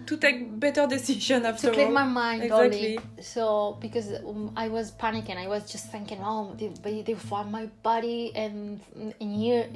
to 0.05 0.17
take 0.17 0.59
better 0.59 0.87
decision 0.87 1.45
after 1.45 1.67
to 1.67 1.73
clear 1.73 1.87
all. 1.87 1.91
my 1.93 2.03
mind 2.03 2.43
Exactly. 2.43 2.97
only. 2.97 2.99
So 3.21 3.77
because 3.81 4.13
um, 4.25 4.51
I 4.55 4.67
was 4.69 4.91
panicking, 4.91 5.37
I 5.37 5.47
was 5.47 5.69
just 5.71 5.91
thinking, 5.91 6.19
oh, 6.23 6.55
they, 6.57 7.01
they, 7.01 7.13
found 7.15 7.51
my 7.51 7.65
body, 7.83 8.31
and 8.35 8.79
in 9.19 9.33
year, 9.35 9.67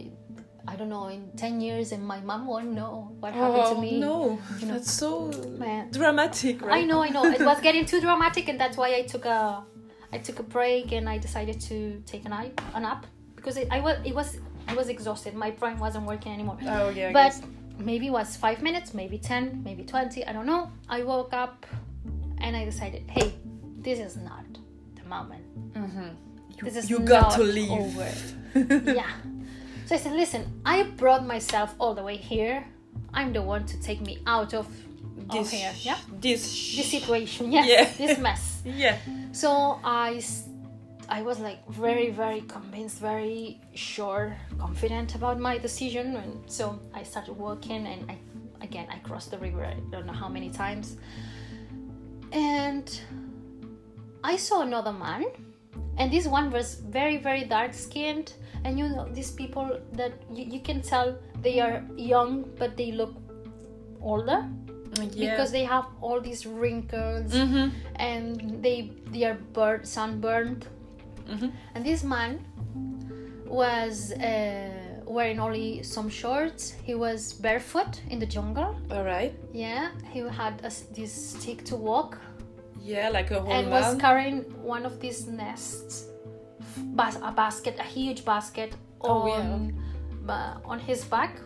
I 0.67 0.75
don't 0.75 0.89
know, 0.89 1.07
in 1.07 1.31
ten 1.35 1.59
years, 1.61 1.91
and 1.91 2.05
my 2.05 2.19
mom 2.19 2.47
won't 2.47 2.71
know 2.71 3.11
what 3.19 3.33
happened 3.33 3.63
oh 3.65 3.75
to 3.75 3.81
me. 3.81 3.99
no, 3.99 4.39
You 4.59 4.67
know. 4.67 4.73
that's 4.73 4.91
so 4.91 5.31
Man. 5.57 5.91
dramatic, 5.91 6.61
right? 6.61 6.83
I 6.83 6.85
know, 6.85 7.01
I 7.03 7.09
know. 7.09 7.25
It 7.25 7.41
was 7.41 7.59
getting 7.61 7.85
too 7.85 8.01
dramatic, 8.01 8.47
and 8.49 8.59
that's 8.59 8.77
why 8.77 8.95
I 8.95 9.01
took 9.03 9.25
a, 9.25 9.63
I 10.11 10.17
took 10.19 10.39
a 10.39 10.43
break, 10.43 10.91
and 10.91 11.07
I 11.09 11.17
decided 11.17 11.59
to 11.61 12.01
take 12.05 12.25
a 12.25 12.29
nap, 12.29 12.61
a 12.73 12.79
nap, 12.79 13.05
because 13.35 13.57
it, 13.57 13.67
I 13.71 13.79
was, 13.81 13.97
it 14.05 14.15
was, 14.15 14.39
I 14.67 14.73
was 14.73 14.89
exhausted. 14.89 15.33
My 15.33 15.51
brain 15.51 15.77
wasn't 15.79 16.05
working 16.05 16.31
anymore. 16.33 16.57
Oh 16.65 16.89
yeah, 16.89 17.09
I 17.09 17.13
but 17.13 17.29
guess. 17.29 17.41
maybe 17.77 18.07
it 18.07 18.11
was 18.11 18.35
five 18.37 18.61
minutes, 18.61 18.93
maybe 18.93 19.17
ten, 19.17 19.61
maybe 19.63 19.83
twenty. 19.83 20.25
I 20.25 20.31
don't 20.33 20.45
know. 20.45 20.71
I 20.89 21.03
woke 21.03 21.33
up, 21.33 21.65
and 22.39 22.55
I 22.55 22.65
decided, 22.65 23.03
hey, 23.09 23.33
this 23.79 23.99
is 23.99 24.15
not 24.17 24.45
the 24.95 25.03
moment. 25.09 25.73
Mm-hmm. 25.73 26.07
This 26.63 26.75
is 26.77 26.89
you 26.89 26.99
got 26.99 27.21
not 27.29 27.31
to 27.33 27.43
leave. 27.43 27.71
over. 27.71 28.09
yeah. 28.91 29.11
So 29.85 29.95
I 29.95 29.97
said, 29.99 30.13
listen, 30.13 30.61
I 30.65 30.83
brought 30.83 31.25
myself 31.25 31.75
all 31.79 31.93
the 31.93 32.03
way 32.03 32.17
here. 32.17 32.65
I'm 33.13 33.31
the 33.31 33.41
one 33.41 33.65
to 33.67 33.79
take 33.81 34.01
me 34.01 34.19
out 34.25 34.53
of, 34.53 34.67
of 34.67 35.29
This 35.31 35.51
here. 35.51 35.71
Yeah. 35.81 35.97
This 36.19 36.41
This 36.75 36.91
situation. 36.91 37.51
Yes. 37.51 37.67
Yeah. 37.99 38.07
This 38.07 38.17
mess. 38.17 38.56
Yeah. 38.75 38.97
So 39.31 39.79
I, 39.83 40.21
I 41.09 41.21
was 41.21 41.39
like 41.39 41.67
very, 41.69 42.09
very 42.09 42.41
convinced, 42.41 42.99
very 42.99 43.61
sure, 43.73 44.35
confident 44.59 45.15
about 45.15 45.39
my 45.39 45.57
decision, 45.57 46.15
and 46.15 46.51
so 46.51 46.79
I 46.93 47.03
started 47.03 47.33
walking, 47.33 47.87
and 47.87 48.11
I, 48.11 48.17
again, 48.61 48.87
I 48.91 48.99
crossed 48.99 49.31
the 49.31 49.37
river. 49.37 49.65
I 49.65 49.75
don't 49.89 50.05
know 50.05 50.13
how 50.13 50.27
many 50.27 50.49
times, 50.49 50.97
and 52.31 52.99
I 54.23 54.35
saw 54.35 54.61
another 54.61 54.91
man, 54.91 55.25
and 55.97 56.11
this 56.11 56.27
one 56.27 56.51
was 56.51 56.75
very, 56.75 57.17
very 57.17 57.45
dark 57.45 57.73
skinned, 57.73 58.33
and 58.65 58.77
you 58.77 58.89
know 58.89 59.07
these 59.13 59.31
people 59.31 59.79
that 59.93 60.11
you, 60.33 60.43
you 60.45 60.59
can 60.59 60.81
tell 60.81 61.17
they 61.41 61.59
are 61.59 61.85
young, 61.95 62.43
but 62.57 62.75
they 62.75 62.91
look 62.91 63.15
older. 64.01 64.45
Yeah. 65.03 65.31
because 65.31 65.51
they 65.51 65.63
have 65.65 65.85
all 66.01 66.19
these 66.21 66.45
wrinkles 66.45 67.31
Mm-hmm. 67.33 67.67
and 67.95 68.63
they 68.63 68.91
they 69.11 69.23
are 69.25 69.37
burnt, 69.53 69.87
sunburned. 69.87 70.65
Mm-hmm. 71.29 71.49
And 71.75 71.85
this 71.85 72.03
man 72.03 72.39
was 73.45 74.11
uh, 74.13 74.69
wearing 75.05 75.39
only 75.39 75.83
some 75.83 76.09
shorts. 76.09 76.73
He 76.83 76.95
was 76.95 77.33
barefoot 77.33 78.01
in 78.09 78.19
the 78.19 78.25
jungle. 78.25 78.75
All 78.91 79.03
right. 79.03 79.33
Yeah, 79.53 79.89
he 80.13 80.19
had 80.19 80.59
a 80.63 80.71
this 80.95 81.11
stick 81.31 81.63
to 81.65 81.75
walk 81.75 82.17
Yeah, 82.81 83.09
like 83.09 83.31
a 83.31 83.39
whole 83.39 83.51
and 83.51 83.69
man. 83.69 83.81
was 83.81 83.95
carrying 84.01 84.43
one 84.75 84.85
of 84.85 84.99
these 84.99 85.27
nests, 85.27 86.05
bas- 86.95 87.19
a 87.21 87.31
basket, 87.31 87.75
a 87.79 87.83
huge 87.95 88.23
basket 88.25 88.71
Oh, 89.01 89.27
yeah. 89.27 89.33
on 89.33 89.73
on 90.65 90.79
his 90.79 91.03
back, 91.05 91.39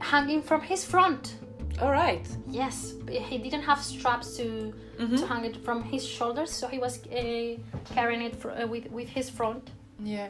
hanging 0.00 0.42
from 0.42 0.60
his 0.60 0.84
front. 0.84 1.34
All 1.82 1.90
right. 1.90 2.26
Yes, 2.48 2.94
he 3.08 3.38
didn't 3.38 3.62
have 3.62 3.80
straps 3.82 4.36
to 4.36 4.72
Mm-hmm. 4.98 5.16
to 5.16 5.26
hang 5.26 5.44
it 5.44 5.56
from 5.64 5.82
his 5.82 6.06
shoulders, 6.06 6.50
so 6.52 6.68
he 6.68 6.78
was 6.78 7.04
uh, 7.08 7.56
carrying 7.96 8.22
it 8.22 8.36
fr- 8.36 8.50
uh, 8.52 8.64
with 8.68 8.86
with 8.92 9.08
his 9.08 9.28
front, 9.28 9.70
Yeah. 9.98 10.28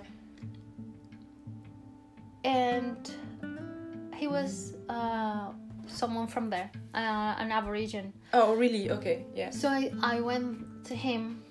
and 2.44 2.96
he 4.16 4.26
was 4.26 4.74
uh, 4.88 5.48
someone 5.86 6.26
from 6.28 6.48
there, 6.50 6.70
uh, 6.94 7.34
an 7.42 7.50
Aborigine. 7.52 8.12
Oh, 8.32 8.54
really? 8.54 8.90
Okay. 8.90 9.24
Yeah. 9.34 9.50
So 9.50 9.68
I, 9.68 9.92
I 10.02 10.20
went 10.20 10.84
to 10.86 10.94
him. 10.94 11.42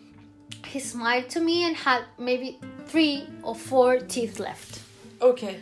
He 0.65 0.79
smiled 0.79 1.29
to 1.29 1.39
me 1.39 1.65
and 1.65 1.75
had 1.75 2.03
maybe 2.17 2.59
three 2.87 3.27
or 3.43 3.55
four 3.55 3.99
teeth 3.99 4.39
left. 4.39 4.81
Okay. 5.21 5.59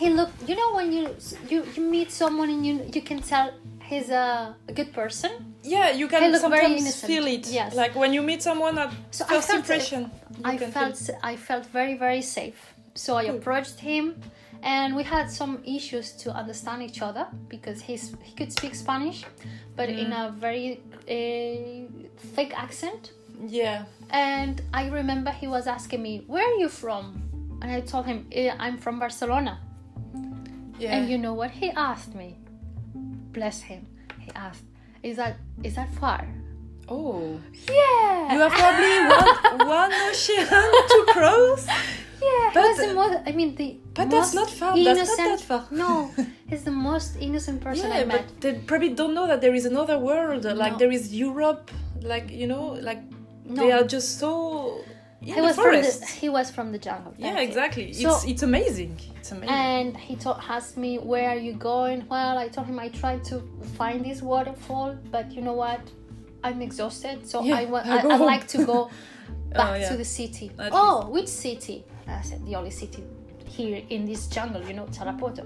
He 0.00 0.08
looked. 0.18 0.36
You 0.48 0.54
know 0.60 0.70
when 0.78 0.88
you 0.96 1.04
you, 1.52 1.58
you 1.74 1.82
meet 1.96 2.10
someone 2.22 2.48
and 2.54 2.62
you 2.68 2.74
you 2.94 3.02
can 3.10 3.20
tell 3.32 3.48
he's 3.90 4.08
a, 4.10 4.54
a 4.70 4.72
good 4.78 4.90
person. 5.00 5.30
Yeah, 5.74 5.90
you 6.00 6.06
can 6.08 6.20
sometimes 6.38 6.84
feel 7.10 7.26
it. 7.36 7.44
Yes. 7.60 7.74
Like 7.82 7.92
when 8.02 8.12
you 8.16 8.22
meet 8.30 8.40
someone 8.42 8.74
at 8.84 8.90
So 9.10 9.24
I 9.24 9.28
first 9.28 9.46
felt- 9.48 9.60
impression. 9.60 10.00
you 10.38 10.44
I 10.52 10.54
felt 10.58 10.96
feel- 10.96 11.18
I 11.32 11.34
felt 11.48 11.64
very 11.78 11.94
very 12.06 12.22
safe. 12.38 12.60
So 12.94 13.10
I 13.22 13.24
approached 13.36 13.78
him, 13.90 14.04
and 14.62 14.88
we 14.98 15.02
had 15.14 15.26
some 15.40 15.54
issues 15.78 16.06
to 16.22 16.28
understand 16.40 16.78
each 16.88 17.00
other 17.08 17.24
because 17.54 17.78
he's 17.88 18.04
he 18.28 18.32
could 18.38 18.52
speak 18.58 18.74
Spanish, 18.84 19.18
but 19.78 19.88
in 19.88 20.08
Mm. 20.10 20.20
a 20.22 20.24
very 20.46 20.68
uh, 21.16 21.88
thick 22.36 22.50
accent. 22.64 23.02
Yeah. 23.62 23.78
And 24.10 24.54
I 24.80 24.82
remember 25.00 25.30
he 25.42 25.46
was 25.56 25.64
asking 25.76 26.00
me, 26.08 26.12
"Where 26.32 26.44
are 26.50 26.58
you 26.64 26.68
from?" 26.82 27.04
And 27.60 27.68
I 27.78 27.80
told 27.92 28.04
him, 28.10 28.18
"Eh, 28.32 28.50
"I'm 28.64 28.76
from 28.84 28.94
Barcelona." 28.98 29.54
Yeah. 30.78 30.96
And 30.96 31.08
you 31.10 31.18
know 31.18 31.34
what 31.34 31.50
he 31.50 31.70
asked 31.70 32.14
me? 32.14 32.36
Bless 33.32 33.60
him. 33.62 33.86
He 34.20 34.30
asked, 34.34 34.64
"Is 35.02 35.16
that 35.16 35.36
is 35.62 35.74
that 35.76 35.92
far?" 35.94 36.26
oh. 36.88 37.40
Yeah. 37.68 38.32
You 38.32 38.38
have 38.40 38.52
probably 38.52 38.96
one, 39.10 39.68
one 39.68 39.92
ocean 40.08 40.46
to 40.92 40.98
cross. 41.12 41.66
Yeah, 42.22 42.50
But, 42.54 42.74
he 42.80 42.86
the 42.86 42.94
most. 42.94 43.18
I 43.26 43.32
mean, 43.32 43.54
the 43.54 43.76
but 43.94 44.08
that's 44.10 44.32
not 44.34 44.48
far, 44.50 44.72
that's 44.76 45.16
not 45.18 45.38
that 45.38 45.40
far. 45.40 45.66
no, 45.70 46.10
he's 46.48 46.64
the 46.64 46.70
most 46.72 47.16
innocent 47.20 47.60
person 47.60 47.92
I 47.92 48.00
yeah, 48.00 48.04
met. 48.04 48.24
but 48.26 48.40
they 48.40 48.52
probably 48.54 48.90
don't 48.94 49.14
know 49.14 49.26
that 49.26 49.40
there 49.40 49.54
is 49.54 49.66
another 49.66 49.98
world. 49.98 50.44
Like 50.44 50.72
No. 50.72 50.78
there 50.78 50.90
is 50.92 51.12
Europe. 51.14 51.70
Like 52.02 52.30
you 52.30 52.46
know, 52.46 52.78
like 52.80 53.02
No. 53.44 53.56
they 53.60 53.70
are 53.72 53.84
just 53.84 54.18
so 54.18 54.80
he 55.34 55.40
was 55.40 55.56
from 55.56 55.64
the 55.64 55.82
forest. 55.82 56.04
he 56.10 56.28
was 56.28 56.50
from 56.50 56.72
the 56.72 56.78
jungle. 56.78 57.14
yeah, 57.18 57.38
exactly. 57.40 57.92
So- 57.92 58.14
it's 58.14 58.24
it's 58.24 58.42
amazing. 58.42 58.98
It's 59.18 59.32
amazing. 59.32 59.54
And 59.54 59.96
he 59.96 60.14
told, 60.16 60.38
asked 60.48 60.76
me, 60.76 60.98
"Where 60.98 61.28
are 61.30 61.42
you 61.48 61.54
going?" 61.54 62.06
Well, 62.08 62.38
I 62.38 62.48
told 62.48 62.66
him 62.66 62.78
I 62.78 62.88
tried 62.88 63.24
to 63.24 63.42
find 63.78 64.04
this 64.04 64.22
waterfall, 64.22 64.96
but 65.10 65.32
you 65.32 65.42
know 65.42 65.54
what? 65.54 65.80
I'm 66.44 66.62
exhausted, 66.62 67.26
so 67.26 67.42
Yeah, 67.42 67.56
I 67.56 67.64
want. 67.64 67.86
I 67.86 67.98
I, 67.98 68.16
like 68.16 68.46
to 68.48 68.64
go 68.64 68.90
back 69.52 69.70
oh, 69.70 69.74
yeah. 69.74 69.88
to 69.90 69.96
the 69.96 70.04
city. 70.04 70.52
At 70.58 70.70
oh, 70.72 71.08
which 71.10 71.28
city? 71.28 71.84
I 72.06 72.22
said 72.22 72.46
the 72.46 72.54
only 72.54 72.70
city 72.70 73.02
here 73.46 73.82
in 73.88 74.04
this 74.04 74.28
jungle, 74.28 74.62
you 74.62 74.74
know, 74.74 74.86
Tarapoto. 74.86 75.44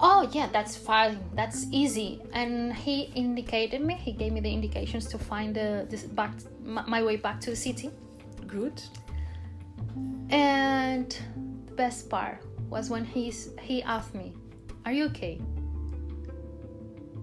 Oh 0.00 0.28
yeah, 0.32 0.48
that's 0.52 0.76
fine. 0.76 1.18
That's 1.34 1.66
easy. 1.70 2.20
And 2.32 2.72
he 2.74 3.02
indicated 3.14 3.80
me. 3.80 3.94
He 3.94 4.12
gave 4.12 4.32
me 4.32 4.40
the 4.40 4.52
indications 4.52 5.06
to 5.06 5.18
find 5.18 5.54
the 5.54 5.86
this 5.88 6.02
back 6.02 6.32
my 6.62 7.02
way 7.02 7.16
back 7.16 7.40
to 7.42 7.50
the 7.50 7.56
city. 7.56 7.90
Good. 8.54 8.80
And 10.30 11.10
the 11.66 11.74
best 11.74 12.08
part 12.08 12.38
was 12.70 12.88
when 12.88 13.04
he's 13.04 13.50
he 13.60 13.82
asked 13.82 14.14
me, 14.14 14.32
"Are 14.86 14.92
you 14.92 15.06
okay?" 15.06 15.40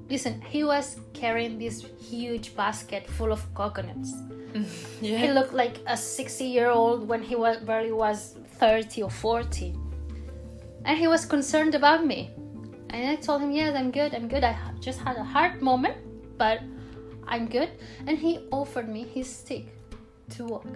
Listen, 0.10 0.42
he 0.42 0.66
was 0.66 1.00
carrying 1.14 1.58
this 1.58 1.88
huge 2.12 2.54
basket 2.56 3.08
full 3.08 3.32
of 3.32 3.42
coconuts. 3.56 4.12
He 5.00 5.32
looked 5.32 5.54
like 5.54 5.78
a 5.88 5.96
60-year-old 5.96 7.08
when 7.08 7.24
he 7.24 7.36
was 7.36 7.64
barely 7.64 7.94
was 7.94 8.36
30 8.60 9.04
or 9.04 9.10
40. 9.10 9.74
And 10.84 10.98
he 11.00 11.08
was 11.08 11.24
concerned 11.26 11.76
about 11.76 12.06
me. 12.06 12.32
And 12.90 13.08
I 13.08 13.16
told 13.16 13.40
him, 13.42 13.52
"Yes, 13.56 13.72
I'm 13.74 13.92
good. 13.92 14.14
I'm 14.14 14.28
good. 14.28 14.44
I 14.44 14.54
just 14.82 15.00
had 15.00 15.16
a 15.16 15.24
hard 15.24 15.62
moment, 15.62 15.96
but 16.38 16.60
I'm 17.24 17.48
good." 17.48 17.70
And 18.06 18.20
he 18.20 18.32
offered 18.52 18.90
me 18.92 19.08
his 19.16 19.32
stick 19.32 19.72
to 20.36 20.44
walk. 20.44 20.68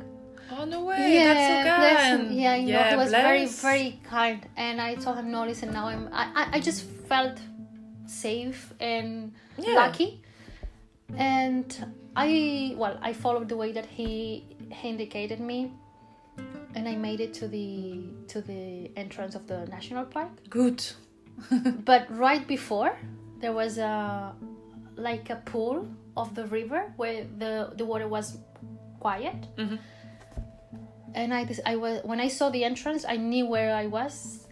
Oh 0.52 0.66
no 0.66 0.84
way. 0.86 1.20
that's 1.24 1.48
so 1.48 1.62
bless 1.64 2.02
kind. 2.02 2.30
him. 2.30 2.38
Yeah, 2.38 2.56
you 2.56 2.74
know, 2.74 2.84
he 2.84 2.96
was 2.96 3.12
very, 3.12 3.40
bless. 3.46 3.62
very 3.62 4.00
kind. 4.04 4.46
And 4.56 4.80
I 4.80 4.96
told 4.96 5.18
him, 5.18 5.32
no, 5.32 5.44
listen, 5.46 5.72
now 5.72 5.88
I'm, 5.88 6.10
I, 6.14 6.48
I, 6.54 6.60
just 6.60 6.84
felt 7.10 7.38
safe 8.06 8.74
and 8.80 9.34
Yeah. 9.58 9.74
lucky. 9.76 10.22
And 11.18 11.68
I, 12.16 12.76
well, 12.78 12.98
I 13.02 13.14
followed 13.14 13.50
the 13.50 13.58
way 13.58 13.72
that 13.72 13.86
he, 13.86 14.46
he 14.72 14.90
indicated 14.90 15.40
me, 15.40 15.72
and 16.76 16.88
I 16.88 16.96
made 16.96 17.20
it 17.22 17.34
to 17.36 17.48
the 17.48 18.04
to 18.28 18.42
the 18.42 18.92
entrance 18.96 19.36
of 19.36 19.48
the 19.48 19.66
national 19.68 20.06
park. 20.06 20.30
good. 20.50 20.84
But 21.86 22.08
right 22.10 22.46
before, 22.48 22.98
there 23.40 23.54
was 23.54 23.78
a 23.78 24.34
like 24.96 25.30
a 25.30 25.38
pool 25.52 25.88
of 26.16 26.34
the 26.36 26.46
river 26.48 26.94
where 26.98 27.26
the 27.38 27.74
the 27.78 27.86
water 27.86 28.08
was 28.08 28.38
quiet. 29.00 29.36
Mhm. 29.58 29.80
And 31.15 31.34
I 31.34 31.47
I 31.65 31.75
was 31.78 32.01
when 32.04 32.19
I 32.19 32.28
saw 32.28 32.49
the 32.51 32.63
entrance, 32.63 33.06
I 33.08 33.15
knew 33.17 33.45
where 33.47 33.73
I 33.73 33.88
was. 33.88 34.47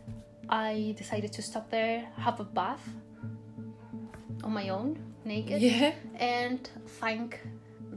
I 0.49 0.95
decided 0.97 1.31
to 1.33 1.41
stop 1.41 1.69
there, 1.69 2.07
have 2.17 2.39
a 2.39 2.43
bath 2.43 2.83
on 4.43 4.51
my 4.53 4.69
own, 4.69 4.97
naked, 5.25 5.61
Yeah. 5.61 5.93
and 6.19 6.59
thank 6.99 7.39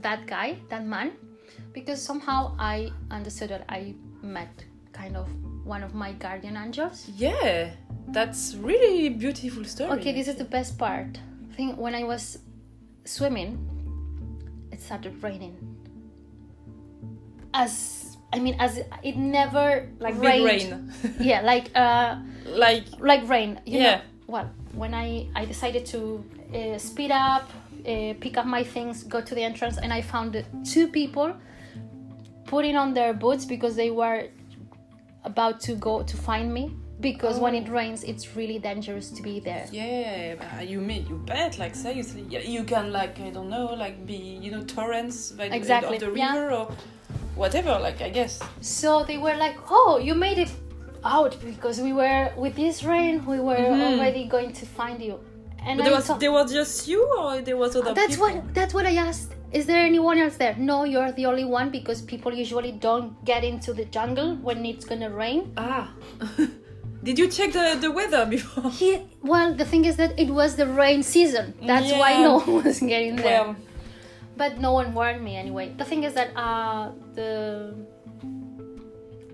that 0.03 0.27
guy, 0.27 0.59
that 0.69 0.85
man, 0.85 1.13
because 1.73 2.01
somehow 2.01 2.55
I 2.59 2.93
understood 3.11 3.51
that 3.51 3.65
I 3.69 3.95
met 4.23 4.65
kind 4.93 5.17
of 5.17 5.27
one 5.65 5.83
of 5.83 5.93
my 5.95 6.13
guardian 6.13 6.57
angels. 6.57 7.09
Yeah. 7.17 7.71
That's 8.09 8.55
really 8.55 9.09
beautiful 9.09 9.65
story. 9.65 9.99
Okay, 9.99 10.13
this 10.13 10.29
is 10.29 10.37
the 10.37 10.45
best 10.45 10.79
part. 10.79 11.19
I 11.51 11.55
think 11.57 11.77
when 11.77 11.95
I 11.95 12.05
was 12.05 12.39
swimming, 13.05 13.59
it 14.71 14.81
started 14.81 15.21
raining. 15.23 15.57
As 17.53 18.06
I 18.37 18.41
mean, 18.41 18.57
as 18.59 18.73
it 19.03 19.17
never 19.17 19.89
like 19.99 20.15
rained. 20.21 20.45
big 20.45 20.45
rain. 20.45 21.15
Yeah, 21.31 21.41
like 21.53 21.67
uh, 21.75 22.17
like 22.65 22.85
like 23.01 23.23
rain. 23.29 23.51
You 23.65 23.79
Yeah. 23.81 23.97
Know? 23.97 24.01
Well, 24.29 24.51
when 24.75 24.93
I 24.95 25.09
I 25.35 25.45
decided 25.47 25.87
to 25.95 26.01
uh, 26.55 26.79
speed 26.79 27.11
up, 27.11 27.45
uh, 27.87 28.15
pick 28.21 28.37
up 28.41 28.47
my 28.47 28.63
things, 28.65 29.05
go 29.05 29.21
to 29.21 29.35
the 29.35 29.43
entrance, 29.51 29.77
and 29.83 29.93
I 29.93 30.03
found 30.03 30.45
two 30.73 30.87
people 30.89 31.29
putting 32.45 32.77
on 32.77 32.95
their 32.95 33.13
boots 33.15 33.45
because 33.45 33.75
they 33.77 33.91
were 33.91 34.29
about 35.25 35.61
to 35.61 35.73
go 35.75 36.03
to 36.03 36.17
find 36.17 36.53
me. 36.53 36.65
Because 36.99 37.39
when 37.39 37.55
Oh. 37.55 37.59
it 37.61 37.69
rains, 37.69 38.05
it's 38.05 38.25
really 38.37 38.59
dangerous 38.59 39.11
to 39.17 39.23
be 39.23 39.39
there. 39.39 39.67
Yeah, 39.71 40.63
you 40.63 40.81
mean 40.81 41.07
you 41.11 41.17
bet 41.27 41.59
like 41.59 41.75
seriously. 41.75 42.23
You 42.57 42.65
can 42.65 42.91
like 42.91 43.21
I 43.21 43.31
don't 43.31 43.51
know 43.51 43.67
like 43.85 44.07
be 44.07 44.17
you 44.45 44.51
know 44.51 44.63
torrents 44.65 45.31
by 45.33 45.49
the, 45.51 45.57
Exactly, 45.57 45.97
of 45.97 46.01
the 46.05 46.13
yeah. 46.19 46.33
river 46.35 46.55
or 46.55 46.67
whatever. 47.37 47.79
Like 47.79 48.01
I 48.03 48.11
guess. 48.11 48.41
So 48.61 49.05
they 49.05 49.19
were 49.19 49.37
like, 49.37 49.57
"Oh, 49.71 49.99
you 50.03 50.15
made 50.15 50.39
it 50.39 50.51
out 51.05 51.37
because 51.45 51.81
we 51.81 51.93
were 51.93 52.33
with 52.37 52.57
this 52.57 52.83
rain, 52.83 53.25
we 53.27 53.39
were 53.41 53.57
Mhm. 53.57 53.99
already 53.99 54.25
going 54.27 54.53
to 54.61 54.67
find 54.67 55.01
you." 55.03 55.21
And 55.67 55.81
there 55.81 55.93
was 55.93 56.07
there 56.19 56.33
was 56.33 56.53
just 56.53 56.87
you 56.89 57.01
or 57.19 57.41
there 57.41 57.57
was 57.57 57.75
other 57.77 57.93
that's 57.95 58.17
people. 58.17 58.29
what 58.29 58.55
that's 58.55 58.75
what 58.75 58.87
I 58.87 58.95
asked. 59.09 59.33
Is 59.53 59.65
there 59.67 59.79
anyone 59.93 60.19
else 60.19 60.37
there? 60.37 60.55
No, 60.59 60.85
you're 60.85 61.13
the 61.13 61.27
only 61.27 61.45
one 61.45 61.71
because 61.71 62.03
people 62.03 62.33
usually 62.35 62.73
don't 62.73 63.25
get 63.25 63.43
into 63.45 63.73
the 63.73 63.85
jungle 63.87 64.35
when 64.47 64.65
it's 64.67 64.85
gonna 64.85 65.11
rain. 65.11 65.53
Ah. 65.57 65.91
Did 67.03 67.19
you 67.21 67.29
check 67.29 67.53
the, 67.53 67.79
the 67.81 67.91
weather 67.91 68.27
before? 68.27 68.69
He, 68.71 68.99
well, 69.23 69.55
the 69.55 69.65
thing 69.65 69.85
is 69.85 69.97
that 69.97 70.19
it 70.19 70.29
was 70.29 70.57
the 70.57 70.67
rain 70.67 71.05
season. 71.05 71.55
That's 71.65 71.93
why 71.93 72.21
no 72.21 72.41
one 72.47 72.65
was 72.65 72.81
getting 72.81 73.15
there. 73.17 73.45
Well, 73.45 73.57
but 74.37 74.59
no 74.59 74.73
one 74.73 74.95
warned 74.95 75.23
me 75.23 75.37
anyway. 75.37 75.73
The 75.77 75.85
thing 75.85 76.05
is 76.05 76.15
that 76.15 76.37
uh, 76.37 76.93
the 77.15 77.75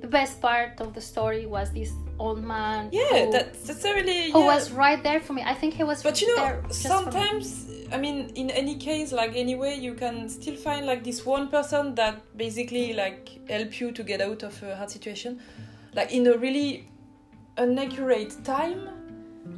the 0.00 0.08
best 0.08 0.40
part 0.40 0.80
of 0.80 0.94
the 0.94 1.00
story 1.00 1.46
was 1.46 1.72
this 1.72 1.92
old 2.18 2.42
man. 2.42 2.88
Yeah, 2.92 3.26
who, 3.26 3.32
that's 3.32 3.66
that's 3.66 3.84
really 3.84 4.30
who 4.30 4.44
was 4.44 4.70
right 4.70 5.02
there 5.02 5.20
for 5.20 5.32
me. 5.32 5.42
I 5.42 5.54
think 5.54 5.74
he 5.74 5.84
was. 5.84 6.02
But 6.02 6.20
you 6.20 6.36
know, 6.36 6.62
sometimes 6.70 7.72
I 7.92 7.98
mean, 7.98 8.30
in 8.34 8.50
any 8.50 8.76
case, 8.76 9.12
like 9.12 9.36
anyway, 9.36 9.76
you 9.76 9.94
can 9.94 10.28
still 10.28 10.56
find 10.56 10.86
like 10.86 11.04
this 11.04 11.26
one 11.26 11.48
person 11.48 11.94
that 11.96 12.36
basically 12.36 12.92
like 12.94 13.28
help 13.48 13.80
you 13.80 13.92
to 13.92 14.02
get 14.02 14.20
out 14.20 14.42
of 14.42 14.62
a 14.62 14.76
hard 14.76 14.90
situation, 14.90 15.40
like 15.94 16.12
in 16.12 16.26
a 16.26 16.36
really 16.36 16.88
inaccurate 17.58 18.44
time. 18.44 18.88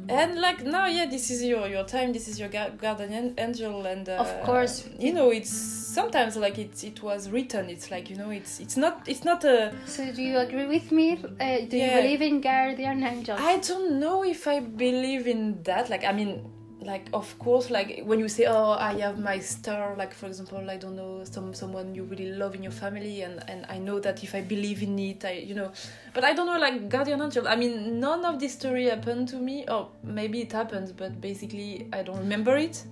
And 0.09 0.39
like 0.39 0.63
now, 0.63 0.85
yeah, 0.87 1.05
this 1.05 1.29
is 1.31 1.43
your 1.43 1.67
your 1.67 1.83
time. 1.83 2.13
This 2.13 2.27
is 2.27 2.39
your 2.39 2.49
gu- 2.49 2.77
guardian 2.77 3.33
angel, 3.37 3.85
and 3.85 4.07
uh, 4.07 4.17
Of 4.17 4.43
course. 4.43 4.87
you 4.99 5.13
know 5.13 5.31
it's 5.31 5.49
sometimes 5.49 6.35
like 6.35 6.57
it 6.59 6.83
it 6.83 7.01
was 7.01 7.29
written. 7.29 7.69
It's 7.69 7.89
like 7.91 8.09
you 8.09 8.15
know 8.15 8.29
it's 8.29 8.59
it's 8.59 8.77
not 8.77 9.07
it's 9.07 9.23
not 9.23 9.43
a 9.43 9.73
So 9.85 10.11
do 10.11 10.21
you 10.21 10.37
agree 10.37 10.65
with 10.67 10.91
me? 10.91 11.13
Uh, 11.39 11.57
do 11.69 11.77
you 11.77 11.91
believe 12.01 12.21
in 12.21 12.41
guardian 12.41 13.03
angels? 13.03 13.39
I 13.41 13.57
don't 13.57 13.99
know 13.99 14.23
if 14.23 14.47
I 14.47 14.59
believe 14.59 15.27
in 15.27 15.61
that. 15.63 15.89
Like, 15.89 16.03
I 16.03 16.11
mean, 16.13 16.41
like 16.85 17.09
of 17.13 17.37
course, 17.39 17.71
like 17.71 18.03
when 18.05 18.19
you 18.19 18.29
say, 18.29 18.45
"Oh, 18.45 18.71
I 18.79 18.93
have 18.99 19.19
my 19.19 19.39
star," 19.39 19.95
like 19.97 20.13
for 20.13 20.27
example, 20.27 20.69
I 20.69 20.77
don't 20.77 20.95
know, 20.95 21.23
some 21.23 21.53
someone 21.53 21.95
you 21.95 22.03
really 22.03 22.31
love 22.31 22.53
in 22.53 22.61
your 22.61 22.71
family, 22.71 23.23
and 23.23 23.43
and 23.49 23.65
I 23.67 23.79
know 23.79 23.99
that 23.99 24.23
if 24.23 24.35
I 24.35 24.41
believe 24.41 24.83
in 24.83 24.97
it, 24.99 25.25
I 25.25 25.31
you 25.31 25.55
know, 25.55 25.71
but 26.13 26.23
I 26.23 26.33
don't 26.33 26.45
know, 26.45 26.59
like 26.59 26.87
guardian 26.87 27.21
angel. 27.21 27.47
I 27.47 27.55
mean, 27.55 27.99
none 27.99 28.23
of 28.23 28.39
this 28.39 28.53
story 28.53 28.85
happened 28.85 29.27
to 29.29 29.37
me, 29.37 29.65
or 29.67 29.89
maybe 30.03 30.41
it 30.41 30.51
happened, 30.51 30.93
but 30.95 31.19
basically 31.19 31.87
I 31.91 32.03
don't 32.03 32.19
remember 32.19 32.55
it. 32.55 32.83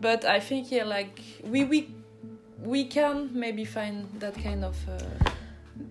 But 0.00 0.24
I 0.24 0.38
think 0.38 0.70
yeah, 0.70 0.84
like 0.84 1.20
we 1.42 1.64
we 1.64 1.88
we 2.62 2.84
can 2.84 3.30
maybe 3.32 3.64
find 3.64 4.06
that 4.20 4.34
kind 4.34 4.64
of 4.64 4.76
uh, 4.88 5.30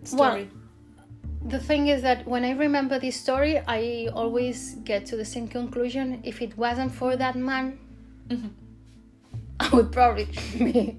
story. 0.03 0.49
The 1.47 1.59
thing 1.59 1.87
is 1.87 2.01
that 2.01 2.27
when 2.27 2.43
I 2.43 2.51
remember 2.51 2.99
this 2.99 3.15
story, 3.15 3.59
I 3.67 4.09
always 4.13 4.75
get 4.83 5.05
to 5.07 5.15
the 5.15 5.25
same 5.25 5.47
conclusion. 5.47 6.19
If 6.23 6.41
it 6.41 6.57
wasn't 6.57 6.91
for 6.93 7.15
that 7.15 7.35
man, 7.35 7.79
Mhm. 8.29 8.51
I 9.59 9.69
would 9.75 9.91
probably 9.91 10.25
be 10.59 10.97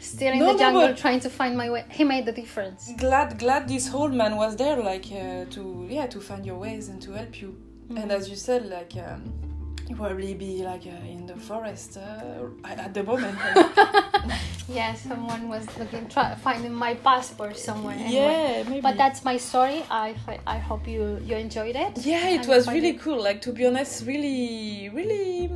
still 0.00 0.32
in 0.32 0.38
No, 0.40 0.52
the 0.52 0.58
jungle 0.58 0.94
trying 0.94 1.20
to 1.20 1.30
find 1.30 1.56
my 1.56 1.68
way. 1.70 1.84
He 1.90 2.02
made 2.04 2.24
the 2.26 2.32
difference. 2.32 2.92
glad 2.96 3.38
glad 3.38 3.68
this 3.68 3.92
old 3.94 4.12
man 4.12 4.32
was 4.36 4.56
there 4.56 4.78
like 4.90 5.06
uh, 5.12 5.44
to 5.56 5.62
yeah 5.96 6.06
to 6.14 6.18
find 6.20 6.44
your 6.44 6.58
ways 6.58 6.88
and 6.88 7.00
to 7.02 7.12
help 7.12 7.40
you 7.42 7.50
Mm-hmm. 7.84 7.98
and 8.00 8.12
as 8.12 8.30
you 8.30 8.36
said 8.48 8.62
like 8.76 8.92
um, 9.06 9.20
you 9.88 9.96
probably 9.96 10.34
be 10.34 10.62
like 10.64 10.86
uh, 10.86 11.12
in 11.14 11.26
the 11.26 11.36
forest 11.36 11.98
uh, 11.98 12.44
at 12.64 12.92
the 12.94 13.02
moment 13.02 13.36
Yeah, 14.66 14.94
someone 14.94 15.50
was 15.50 15.66
looking, 15.78 16.08
try, 16.08 16.34
finding 16.36 16.72
my 16.72 16.94
passport 16.94 17.58
somewhere. 17.58 17.96
Anyway. 17.98 18.12
yeah 18.14 18.62
maybe 18.66 18.80
But 18.80 18.96
that's 18.96 19.22
my 19.22 19.36
story. 19.36 19.84
I 19.90 20.14
I 20.46 20.58
hope 20.58 20.88
you 20.88 21.20
you 21.28 21.36
enjoyed 21.36 21.76
it. 21.76 21.92
yeah 21.98 22.30
it 22.30 22.46
was 22.48 22.66
really 22.68 22.94
it- 22.96 23.00
cool 23.02 23.20
like 23.22 23.40
to 23.42 23.52
be 23.52 23.66
honest 23.66 24.06
really 24.06 24.88
really 24.94 25.50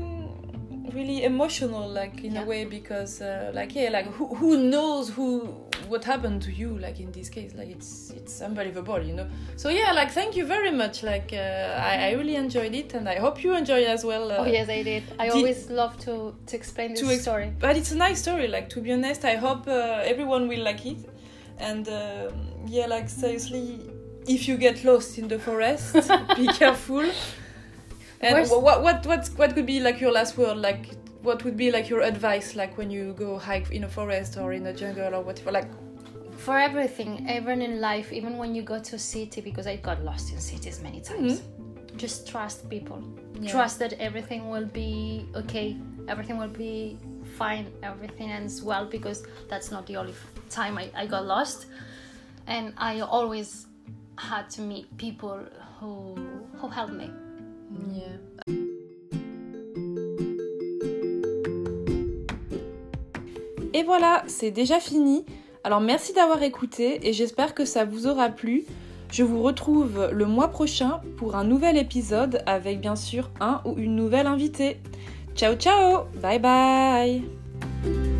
really 0.93 1.25
emotional 1.25 1.88
like 1.88 2.23
in 2.25 2.35
Yeah. 2.35 2.43
a 2.43 2.47
way 2.47 2.64
because 2.67 3.23
uh, 3.23 3.51
like 3.55 3.75
yeah 3.75 3.88
like 3.91 4.07
who, 4.17 4.27
who 4.35 4.57
knows 4.73 5.09
who 5.11 5.55
what 5.88 6.05
happened 6.05 6.42
to 6.42 6.53
you 6.53 6.79
like 6.79 7.01
in 7.01 7.11
this 7.12 7.29
case 7.29 7.53
like 7.55 7.68
it's 7.68 8.11
it's 8.11 8.40
unbelievable 8.42 9.03
you 9.03 9.14
know 9.14 9.27
so 9.57 9.68
yeah 9.68 9.92
like 9.92 10.11
thank 10.11 10.37
you 10.37 10.44
very 10.46 10.70
much 10.70 11.03
like 11.03 11.33
uh, 11.33 11.37
I, 11.92 12.09
I 12.09 12.12
really 12.12 12.37
enjoyed 12.37 12.74
it 12.74 12.94
and 12.94 13.09
i 13.09 13.16
hope 13.16 13.42
you 13.42 13.55
enjoy 13.57 13.85
as 13.85 14.05
well 14.05 14.31
uh, 14.31 14.37
Oh 14.38 14.44
yes, 14.46 14.68
I 14.68 14.83
did. 14.83 15.03
I 15.18 15.24
Did- 15.27 15.35
always 15.37 15.70
love 15.70 15.98
to 16.01 16.35
to 16.46 16.57
explain 16.57 16.90
this 16.94 17.01
To 17.01 17.07
ex- 17.12 17.22
story. 17.22 17.53
but 17.59 17.77
it's 17.77 17.92
a 17.92 17.96
nice 17.96 18.20
story 18.22 18.48
like 18.48 18.68
to 18.70 18.81
be 18.81 18.92
honest 18.92 19.24
i 19.24 19.37
hope 19.37 19.66
uh, 19.68 20.03
everyone 20.12 20.48
will 20.48 20.62
like 20.62 20.85
it 20.87 20.98
and 21.59 21.88
um 21.88 22.33
yeah 22.66 22.87
like 22.87 23.09
seriously 23.09 23.81
if 24.27 24.46
you 24.48 24.57
get 24.59 24.85
lost 24.85 25.18
in 25.18 25.27
the 25.29 25.38
forest 25.38 25.94
be 26.37 26.46
careful 26.48 27.05
and 28.20 28.48
what 28.51 28.83
what 28.83 29.07
what 29.07 29.27
what 29.37 29.55
could 29.55 29.66
be 29.66 29.81
like 29.81 30.01
your 30.01 30.12
last 30.12 30.37
word 30.37 30.57
like 30.57 30.90
what 31.23 31.45
would 31.45 31.57
be 31.57 31.71
like 31.71 31.89
your 31.89 32.03
advice 32.03 32.55
like 32.55 32.79
when 32.79 32.91
you 32.91 33.13
go 33.15 33.39
hike 33.39 33.71
in 33.71 33.85
a 33.85 33.89
forest 33.89 34.37
or 34.37 34.53
in 34.53 34.67
a 34.67 34.73
jungle 34.73 35.15
or 35.15 35.23
whatever 35.23 35.51
like 35.51 35.69
for 36.39 36.57
everything, 36.57 37.29
even 37.29 37.61
in 37.61 37.81
life, 37.81 38.13
even 38.13 38.39
when 38.39 38.55
you 38.55 38.63
go 38.63 38.79
to 38.79 38.97
a 38.97 38.99
city, 38.99 39.41
because 39.41 39.67
I 39.67 39.77
got 39.77 40.03
lost 40.05 40.33
in 40.33 40.39
cities 40.39 40.81
many 40.81 41.01
times. 41.01 41.41
Mm-hmm. 41.41 41.97
Just 41.97 42.29
trust 42.29 42.71
people. 42.71 43.03
Yeah. 43.41 43.51
Trust 43.51 43.81
that 43.81 43.95
everything 43.95 44.49
will 44.49 44.67
be 44.67 45.27
okay. 45.35 45.77
Everything 46.07 46.39
will 46.39 46.55
be 46.67 46.97
fine. 47.37 47.67
Everything 47.83 48.31
ends 48.31 48.63
well 48.63 48.87
because 48.87 49.27
that's 49.51 49.73
not 49.73 49.87
the 49.87 49.97
only 49.97 50.15
time 50.49 50.79
I, 50.79 50.91
I 50.95 51.07
got 51.07 51.27
lost, 51.27 51.67
and 52.47 52.73
I 52.79 53.01
always 53.01 53.67
had 54.17 54.49
to 54.51 54.61
meet 54.61 54.97
people 54.97 55.45
who 55.81 56.15
who 56.59 56.69
helped 56.69 56.95
me. 56.95 57.11
Yeah. 57.93 58.58
Et 63.79 63.85
voilà, 63.85 64.25
c'est 64.27 64.51
déjà 64.51 64.81
fini. 64.81 65.25
Alors 65.62 65.81
merci 65.81 66.12
d'avoir 66.12 66.43
écouté 66.43 67.09
et 67.09 67.12
j'espère 67.12 67.55
que 67.55 67.64
ça 67.64 67.85
vous 67.85 68.09
aura 68.09 68.29
plu. 68.29 68.64
Je 69.12 69.23
vous 69.23 69.41
retrouve 69.41 70.11
le 70.12 70.27
mois 70.27 70.49
prochain 70.49 71.01
pour 71.17 71.37
un 71.37 71.45
nouvel 71.45 71.77
épisode 71.77 72.43
avec 72.45 72.81
bien 72.81 72.97
sûr 72.97 73.31
un 73.38 73.61
ou 73.64 73.79
une 73.79 73.95
nouvelle 73.95 74.27
invitée. 74.27 74.79
Ciao 75.37 75.55
ciao 75.55 76.07
Bye 76.21 76.41
bye 76.41 78.18